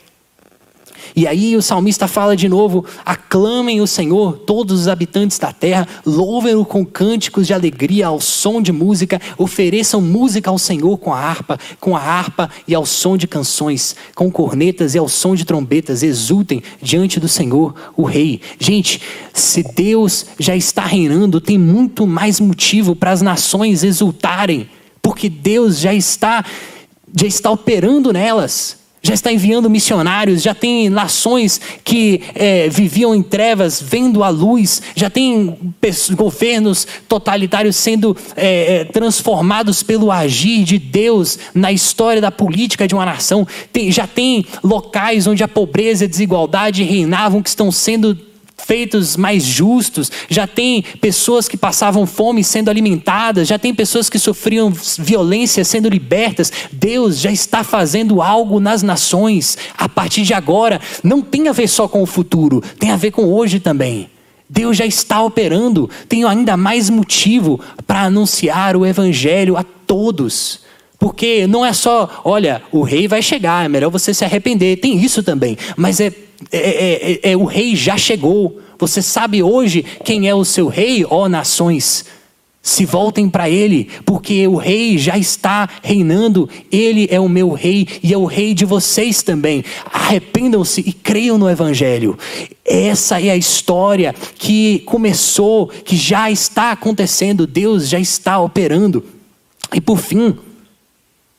E 1.16 1.28
aí 1.28 1.56
o 1.56 1.62
salmista 1.62 2.08
fala 2.08 2.36
de 2.36 2.48
novo: 2.48 2.84
aclamem 3.04 3.80
o 3.80 3.86
Senhor, 3.86 4.38
todos 4.38 4.80
os 4.80 4.88
habitantes 4.88 5.38
da 5.38 5.52
terra, 5.52 5.86
louvem-o 6.04 6.64
com 6.64 6.84
cânticos 6.84 7.46
de 7.46 7.54
alegria, 7.54 8.08
ao 8.08 8.20
som 8.20 8.60
de 8.60 8.72
música, 8.72 9.20
ofereçam 9.38 10.00
música 10.00 10.50
ao 10.50 10.58
Senhor 10.58 10.98
com 10.98 11.12
a 11.12 11.18
harpa, 11.18 11.58
com 11.78 11.96
a 11.96 12.00
harpa 12.00 12.50
e 12.66 12.74
ao 12.74 12.84
som 12.84 13.16
de 13.16 13.28
canções, 13.28 13.94
com 14.14 14.30
cornetas 14.30 14.94
e 14.94 14.98
ao 14.98 15.08
som 15.08 15.36
de 15.36 15.44
trombetas, 15.44 16.02
exultem 16.02 16.62
diante 16.82 17.20
do 17.20 17.28
Senhor, 17.28 17.74
o 17.96 18.02
Rei. 18.02 18.40
Gente, 18.58 19.00
se 19.32 19.62
Deus 19.62 20.26
já 20.38 20.56
está 20.56 20.84
reinando, 20.84 21.40
tem 21.40 21.58
muito 21.58 22.06
mais 22.06 22.40
motivo 22.40 22.96
para 22.96 23.12
as 23.12 23.22
nações 23.22 23.84
exultarem, 23.84 24.68
porque 25.00 25.28
Deus 25.28 25.78
já 25.78 25.94
está 25.94 26.44
já 27.16 27.28
está 27.28 27.48
operando 27.48 28.12
nelas 28.12 28.83
já 29.04 29.12
está 29.12 29.30
enviando 29.30 29.68
missionários, 29.68 30.42
já 30.42 30.54
tem 30.54 30.88
nações 30.88 31.60
que 31.84 32.22
é, 32.34 32.70
viviam 32.70 33.14
em 33.14 33.22
trevas 33.22 33.80
vendo 33.80 34.24
a 34.24 34.30
luz, 34.30 34.80
já 34.96 35.10
tem 35.10 35.54
governos 36.12 36.86
totalitários 37.06 37.76
sendo 37.76 38.16
é, 38.34 38.76
é, 38.76 38.84
transformados 38.86 39.82
pelo 39.82 40.10
agir 40.10 40.64
de 40.64 40.78
Deus 40.78 41.38
na 41.54 41.70
história 41.70 42.20
da 42.20 42.32
política 42.32 42.88
de 42.88 42.94
uma 42.94 43.04
nação, 43.04 43.46
tem, 43.70 43.92
já 43.92 44.06
tem 44.06 44.46
locais 44.62 45.26
onde 45.26 45.44
a 45.44 45.48
pobreza 45.48 46.04
e 46.04 46.06
a 46.06 46.10
desigualdade 46.10 46.82
reinavam 46.82 47.42
que 47.42 47.50
estão 47.50 47.70
sendo 47.70 48.18
feitos 48.64 49.16
mais 49.16 49.44
justos, 49.44 50.10
já 50.28 50.46
tem 50.46 50.82
pessoas 51.00 51.46
que 51.48 51.56
passavam 51.56 52.06
fome 52.06 52.42
sendo 52.42 52.70
alimentadas, 52.70 53.46
já 53.48 53.58
tem 53.58 53.74
pessoas 53.74 54.08
que 54.08 54.18
sofriam 54.18 54.72
violência 54.98 55.64
sendo 55.64 55.88
libertas. 55.88 56.52
Deus 56.72 57.20
já 57.20 57.30
está 57.30 57.62
fazendo 57.62 58.22
algo 58.22 58.60
nas 58.60 58.82
nações 58.82 59.58
a 59.76 59.88
partir 59.88 60.22
de 60.22 60.34
agora. 60.34 60.80
Não 61.02 61.20
tem 61.20 61.48
a 61.48 61.52
ver 61.52 61.68
só 61.68 61.86
com 61.86 62.02
o 62.02 62.06
futuro, 62.06 62.62
tem 62.78 62.90
a 62.90 62.96
ver 62.96 63.10
com 63.10 63.24
hoje 63.32 63.60
também. 63.60 64.08
Deus 64.48 64.76
já 64.76 64.86
está 64.86 65.22
operando. 65.22 65.90
Tenho 66.08 66.28
ainda 66.28 66.56
mais 66.56 66.88
motivo 66.88 67.60
para 67.86 68.02
anunciar 68.02 68.76
o 68.76 68.86
evangelho 68.86 69.56
a 69.56 69.64
todos. 69.64 70.60
Porque 70.98 71.46
não 71.46 71.66
é 71.66 71.72
só, 71.72 72.22
olha, 72.24 72.62
o 72.70 72.82
rei 72.82 73.08
vai 73.08 73.20
chegar, 73.20 73.64
é 73.64 73.68
melhor 73.68 73.90
você 73.90 74.14
se 74.14 74.24
arrepender. 74.24 74.78
Tem 74.78 74.96
isso 74.96 75.22
também. 75.22 75.56
Mas 75.76 75.98
é 76.00 76.12
é, 76.50 77.20
é, 77.24 77.32
é, 77.32 77.36
o 77.36 77.44
rei 77.44 77.74
já 77.76 77.96
chegou. 77.96 78.60
Você 78.78 79.00
sabe 79.00 79.42
hoje 79.42 79.84
quem 80.04 80.28
é 80.28 80.34
o 80.34 80.44
seu 80.44 80.68
rei, 80.68 81.04
ó 81.08 81.28
nações. 81.28 82.04
Se 82.62 82.86
voltem 82.86 83.28
para 83.28 83.48
ele, 83.50 83.90
porque 84.06 84.48
o 84.48 84.56
rei 84.56 84.96
já 84.96 85.18
está 85.18 85.68
reinando, 85.82 86.48
ele 86.72 87.06
é 87.10 87.20
o 87.20 87.28
meu 87.28 87.50
rei 87.50 87.86
e 88.02 88.12
é 88.12 88.16
o 88.16 88.24
rei 88.24 88.54
de 88.54 88.64
vocês 88.64 89.22
também. 89.22 89.62
Arrependam-se 89.84 90.80
e 90.80 90.90
creiam 90.90 91.36
no 91.36 91.48
evangelho. 91.48 92.18
Essa 92.64 93.20
é 93.20 93.28
a 93.28 93.36
história 93.36 94.14
que 94.38 94.78
começou, 94.86 95.68
que 95.68 95.94
já 95.94 96.30
está 96.30 96.72
acontecendo, 96.72 97.46
Deus 97.46 97.86
já 97.86 98.00
está 98.00 98.40
operando. 98.40 99.04
E 99.74 99.80
por 99.80 99.98
fim, 99.98 100.34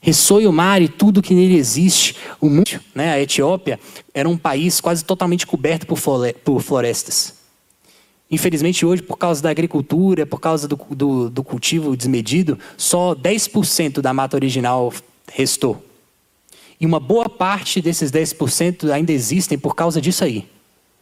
ressoe 0.06 0.46
o 0.46 0.54
mar 0.54 0.84
e 0.84 0.88
tudo 0.88 1.20
que 1.20 1.34
nele 1.34 1.58
existe. 1.58 2.16
O 2.40 2.48
mundo, 2.48 2.80
né, 2.94 3.14
a 3.14 3.20
Etiópia 3.20 3.80
era 4.14 4.30
um 4.30 4.38
país 4.38 4.80
quase 4.80 5.04
totalmente 5.04 5.48
coberto 5.48 5.88
por 5.88 6.62
florestas. 6.62 7.34
Infelizmente, 8.30 8.86
hoje, 8.86 9.02
por 9.02 9.18
causa 9.18 9.42
da 9.42 9.50
agricultura, 9.50 10.24
por 10.24 10.40
causa 10.40 10.68
do, 10.68 10.80
do, 10.92 11.30
do 11.32 11.44
cultivo 11.44 11.98
desmedido, 11.98 12.60
só 12.78 13.16
10% 13.16 14.00
da 14.00 14.14
mata 14.14 14.38
original 14.38 14.94
restou. 15.34 15.84
E 16.80 16.86
uma 16.86 17.00
boa 17.00 17.28
parte 17.28 17.82
desses 17.82 18.12
10% 18.12 18.92
ainda 18.92 19.12
existem 19.12 19.58
por 19.58 19.74
causa 19.74 20.00
disso 20.00 20.24
aí, 20.24 20.48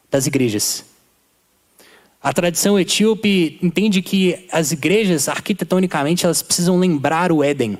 das 0.09 0.27
igrejas. 0.27 0.85
A 2.21 2.31
tradição 2.31 2.79
etíope 2.79 3.59
entende 3.61 4.01
que 4.01 4.47
as 4.49 4.71
igrejas, 4.71 5.27
arquitetonicamente, 5.27 6.23
elas 6.23 6.41
precisam 6.41 6.79
lembrar 6.79 7.33
o 7.33 7.43
Éden. 7.43 7.77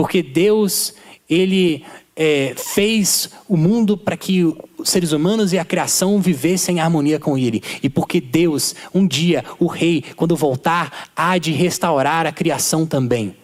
Porque 0.00 0.22
Deus, 0.22 0.94
Ele 1.28 1.84
é, 2.16 2.54
fez 2.56 3.28
o 3.46 3.54
mundo 3.54 3.98
para 3.98 4.16
que 4.16 4.42
os 4.78 4.88
seres 4.88 5.12
humanos 5.12 5.52
e 5.52 5.58
a 5.58 5.64
criação 5.64 6.18
vivessem 6.18 6.78
em 6.78 6.80
harmonia 6.80 7.20
com 7.20 7.36
Ele. 7.36 7.62
E 7.82 7.90
porque 7.90 8.18
Deus, 8.18 8.74
um 8.94 9.06
dia, 9.06 9.44
o 9.58 9.66
Rei, 9.66 10.02
quando 10.16 10.34
voltar, 10.34 11.10
há 11.14 11.36
de 11.36 11.52
restaurar 11.52 12.26
a 12.26 12.32
criação 12.32 12.86
também. 12.86 13.36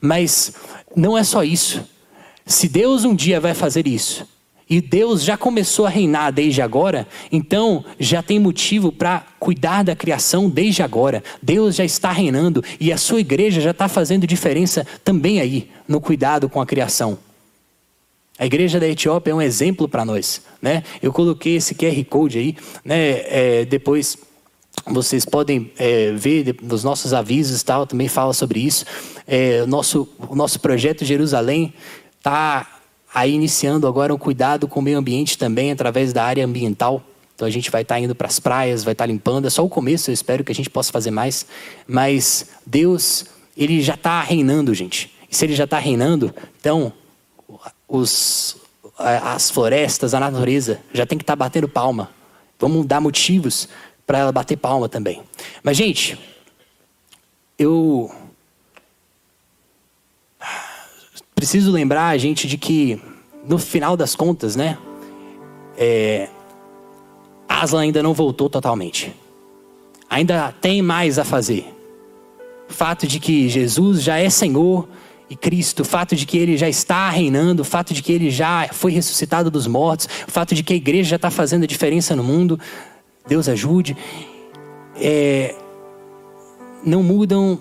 Mas 0.00 0.54
não 0.96 1.16
é 1.16 1.22
só 1.22 1.44
isso. 1.44 1.84
Se 2.44 2.68
Deus 2.68 3.04
um 3.04 3.14
dia 3.14 3.38
vai 3.38 3.54
fazer 3.54 3.86
isso, 3.86 4.26
e 4.70 4.80
Deus 4.80 5.24
já 5.24 5.36
começou 5.36 5.84
a 5.84 5.88
reinar 5.88 6.32
desde 6.32 6.62
agora, 6.62 7.08
então 7.32 7.84
já 7.98 8.22
tem 8.22 8.38
motivo 8.38 8.92
para 8.92 9.26
cuidar 9.40 9.82
da 9.82 9.96
criação 9.96 10.48
desde 10.48 10.80
agora. 10.80 11.24
Deus 11.42 11.74
já 11.74 11.84
está 11.84 12.12
reinando 12.12 12.62
e 12.78 12.92
a 12.92 12.96
sua 12.96 13.18
igreja 13.18 13.60
já 13.60 13.72
está 13.72 13.88
fazendo 13.88 14.28
diferença 14.28 14.86
também 15.02 15.40
aí 15.40 15.68
no 15.88 16.00
cuidado 16.00 16.48
com 16.48 16.60
a 16.60 16.66
criação. 16.66 17.18
A 18.38 18.46
igreja 18.46 18.78
da 18.78 18.88
Etiópia 18.88 19.32
é 19.32 19.34
um 19.34 19.42
exemplo 19.42 19.88
para 19.88 20.04
nós, 20.04 20.40
né? 20.62 20.84
Eu 21.02 21.12
coloquei 21.12 21.56
esse 21.56 21.74
QR 21.74 22.02
code 22.08 22.38
aí, 22.38 22.56
né? 22.84 23.22
É, 23.26 23.64
depois 23.64 24.16
vocês 24.86 25.24
podem 25.24 25.72
é, 25.76 26.12
ver 26.12 26.56
nos 26.62 26.84
nossos 26.84 27.12
avisos 27.12 27.62
tal, 27.64 27.86
também 27.86 28.06
fala 28.06 28.32
sobre 28.32 28.60
isso. 28.60 28.84
É, 29.26 29.62
o, 29.62 29.66
nosso, 29.66 30.08
o 30.28 30.36
nosso 30.36 30.60
projeto 30.60 31.04
Jerusalém 31.04 31.74
está 32.18 32.79
aí 33.12 33.32
iniciando 33.32 33.86
agora 33.86 34.14
um 34.14 34.18
cuidado 34.18 34.68
com 34.68 34.80
o 34.80 34.82
meio 34.82 34.98
ambiente 34.98 35.36
também 35.36 35.72
através 35.72 36.12
da 36.12 36.24
área 36.24 36.44
ambiental. 36.44 37.02
Então 37.34 37.46
a 37.46 37.50
gente 37.50 37.70
vai 37.70 37.82
estar 37.82 37.94
tá 37.94 38.00
indo 38.00 38.14
para 38.14 38.28
as 38.28 38.38
praias, 38.38 38.84
vai 38.84 38.92
estar 38.92 39.04
tá 39.04 39.10
limpando. 39.10 39.46
É 39.46 39.50
só 39.50 39.64
o 39.64 39.68
começo, 39.68 40.10
eu 40.10 40.14
espero 40.14 40.44
que 40.44 40.52
a 40.52 40.54
gente 40.54 40.70
possa 40.70 40.92
fazer 40.92 41.10
mais. 41.10 41.46
Mas 41.86 42.46
Deus, 42.66 43.24
Ele 43.56 43.80
já 43.80 43.94
está 43.94 44.20
reinando, 44.22 44.74
gente. 44.74 45.12
E 45.30 45.34
se 45.34 45.44
Ele 45.44 45.54
já 45.54 45.64
está 45.64 45.78
reinando, 45.78 46.34
então 46.60 46.92
os, 47.88 48.56
as 48.98 49.50
florestas, 49.50 50.14
a 50.14 50.20
natureza 50.20 50.80
já 50.92 51.06
tem 51.06 51.18
que 51.18 51.22
estar 51.22 51.32
tá 51.32 51.44
batendo 51.44 51.68
palma. 51.68 52.10
Vamos 52.58 52.86
dar 52.86 53.00
motivos 53.00 53.68
para 54.06 54.18
ela 54.18 54.32
bater 54.32 54.56
palma 54.56 54.88
também. 54.88 55.22
Mas, 55.62 55.76
gente, 55.76 56.18
eu 57.58 58.10
preciso 61.40 61.72
lembrar 61.72 62.08
a 62.08 62.18
gente 62.18 62.46
de 62.46 62.58
que, 62.58 63.00
no 63.48 63.56
final 63.56 63.96
das 63.96 64.14
contas, 64.14 64.54
né? 64.54 64.76
É, 65.74 66.28
Aslan 67.48 67.80
ainda 67.80 68.02
não 68.02 68.12
voltou 68.12 68.50
totalmente. 68.50 69.16
Ainda 70.10 70.52
tem 70.60 70.82
mais 70.82 71.18
a 71.18 71.24
fazer. 71.24 71.64
O 72.68 72.72
fato 72.74 73.06
de 73.06 73.18
que 73.18 73.48
Jesus 73.48 74.02
já 74.02 74.18
é 74.18 74.28
Senhor 74.28 74.86
e 75.30 75.34
Cristo, 75.34 75.80
o 75.80 75.84
fato 75.84 76.14
de 76.14 76.26
que 76.26 76.36
Ele 76.36 76.58
já 76.58 76.68
está 76.68 77.08
reinando, 77.08 77.62
o 77.62 77.64
fato 77.64 77.94
de 77.94 78.02
que 78.02 78.12
Ele 78.12 78.30
já 78.30 78.68
foi 78.70 78.92
ressuscitado 78.92 79.50
dos 79.50 79.66
mortos, 79.66 80.08
o 80.28 80.30
fato 80.30 80.54
de 80.54 80.62
que 80.62 80.74
a 80.74 80.76
igreja 80.76 81.08
já 81.10 81.16
está 81.16 81.30
fazendo 81.30 81.64
a 81.64 81.66
diferença 81.66 82.14
no 82.14 82.22
mundo, 82.22 82.60
Deus 83.26 83.48
ajude, 83.48 83.96
é, 84.94 85.54
não 86.84 87.02
mudam 87.02 87.58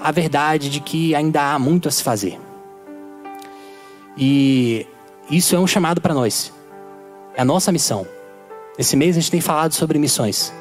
a 0.00 0.12
verdade 0.12 0.70
de 0.70 0.78
que 0.78 1.16
ainda 1.16 1.52
há 1.52 1.58
muito 1.58 1.88
a 1.88 1.90
se 1.90 2.00
fazer. 2.00 2.38
E 4.18 4.84
isso 5.30 5.54
é 5.54 5.58
um 5.58 5.66
chamado 5.66 6.00
para 6.00 6.12
nós. 6.12 6.52
É 7.36 7.42
a 7.42 7.44
nossa 7.44 7.70
missão. 7.70 8.04
Esse 8.76 8.96
mês 8.96 9.16
a 9.16 9.20
gente 9.20 9.30
tem 9.30 9.40
falado 9.40 9.72
sobre 9.72 9.98
missões. 9.98 10.52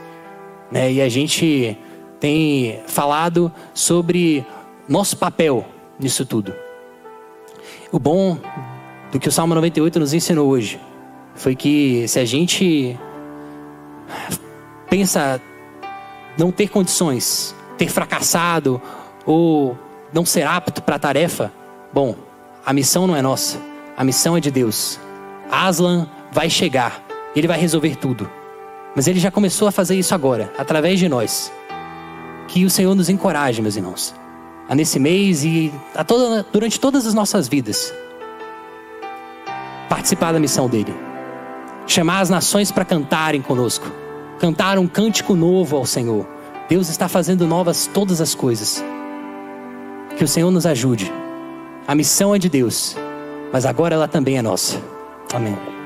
Né? 0.72 0.94
E 0.94 1.02
a 1.02 1.10
gente 1.10 1.76
tem 2.20 2.80
falado 2.88 3.52
sobre 3.74 4.46
nosso 4.88 5.18
papel 5.18 5.66
nisso 6.00 6.26
tudo. 6.26 6.54
O 7.92 7.98
bom 7.98 8.38
do 9.12 9.20
que 9.20 9.28
o 9.28 9.32
Salmo 9.32 9.56
98 9.56 10.00
nos 10.00 10.14
ensinou 10.14 10.48
hoje 10.50 10.80
foi 11.34 11.56
que 11.56 12.08
se 12.08 12.20
a 12.20 12.26
gente 12.26 12.98
pensa 14.90 15.42
não 16.38 16.52
ter 16.52 16.70
condições, 16.70 17.56
ter 17.78 17.90
fracassado 17.90 18.82
ou 19.26 19.78
não 20.14 20.26
ser 20.26 20.44
apto 20.44 20.82
para 20.82 20.96
a 20.96 21.00
tarefa, 21.00 21.52
bom, 21.94 22.16
a 22.68 22.74
missão 22.74 23.08
não 23.08 23.16
é 23.16 23.22
nossa, 23.22 23.58
a 23.96 24.04
missão 24.04 24.36
é 24.36 24.42
de 24.42 24.52
Deus. 24.52 25.00
Aslan 25.50 26.06
vai 26.34 26.50
chegar, 26.50 27.02
ele 27.34 27.48
vai 27.48 27.58
resolver 27.58 27.96
tudo. 27.96 28.30
Mas 28.94 29.08
ele 29.08 29.22
já 29.22 29.32
começou 29.32 29.70
a 29.70 29.72
fazer 29.72 29.96
isso 29.96 30.14
agora, 30.14 30.52
através 30.58 31.00
de 31.00 31.08
nós. 31.08 31.50
Que 32.46 32.66
o 32.66 32.70
Senhor 32.70 32.94
nos 32.94 33.08
encoraje, 33.08 33.62
meus 33.62 33.78
irmãos, 33.78 34.14
a 34.68 34.76
nesse 34.76 35.00
mês 35.00 35.46
e 35.46 35.72
a 35.96 36.04
toda, 36.04 36.46
durante 36.52 36.78
todas 36.78 37.08
as 37.08 37.14
nossas 37.14 37.48
vidas, 37.48 37.94
participar 39.88 40.34
da 40.34 40.40
missão 40.40 40.68
dele. 40.68 40.94
Chamar 41.86 42.20
as 42.20 42.30
nações 42.30 42.70
para 42.70 42.84
cantarem 42.84 43.42
conosco, 43.42 43.90
cantar 44.40 44.78
um 44.78 44.90
cântico 44.90 45.38
novo 45.38 45.78
ao 45.78 45.86
Senhor. 45.86 46.28
Deus 46.68 46.90
está 46.90 47.08
fazendo 47.08 47.48
novas 47.48 47.88
todas 47.88 48.20
as 48.20 48.36
coisas. 48.36 48.84
Que 50.18 50.24
o 50.26 50.28
Senhor 50.28 50.52
nos 50.52 50.66
ajude. 50.66 51.10
A 51.88 51.96
missão 51.96 52.36
é 52.36 52.38
de 52.38 52.50
Deus, 52.50 52.98
mas 53.54 53.66
agora 53.66 53.96
ela 53.96 54.10
também 54.10 54.38
é 54.38 54.42
nossa. 54.42 54.78
Amém. 55.34 55.77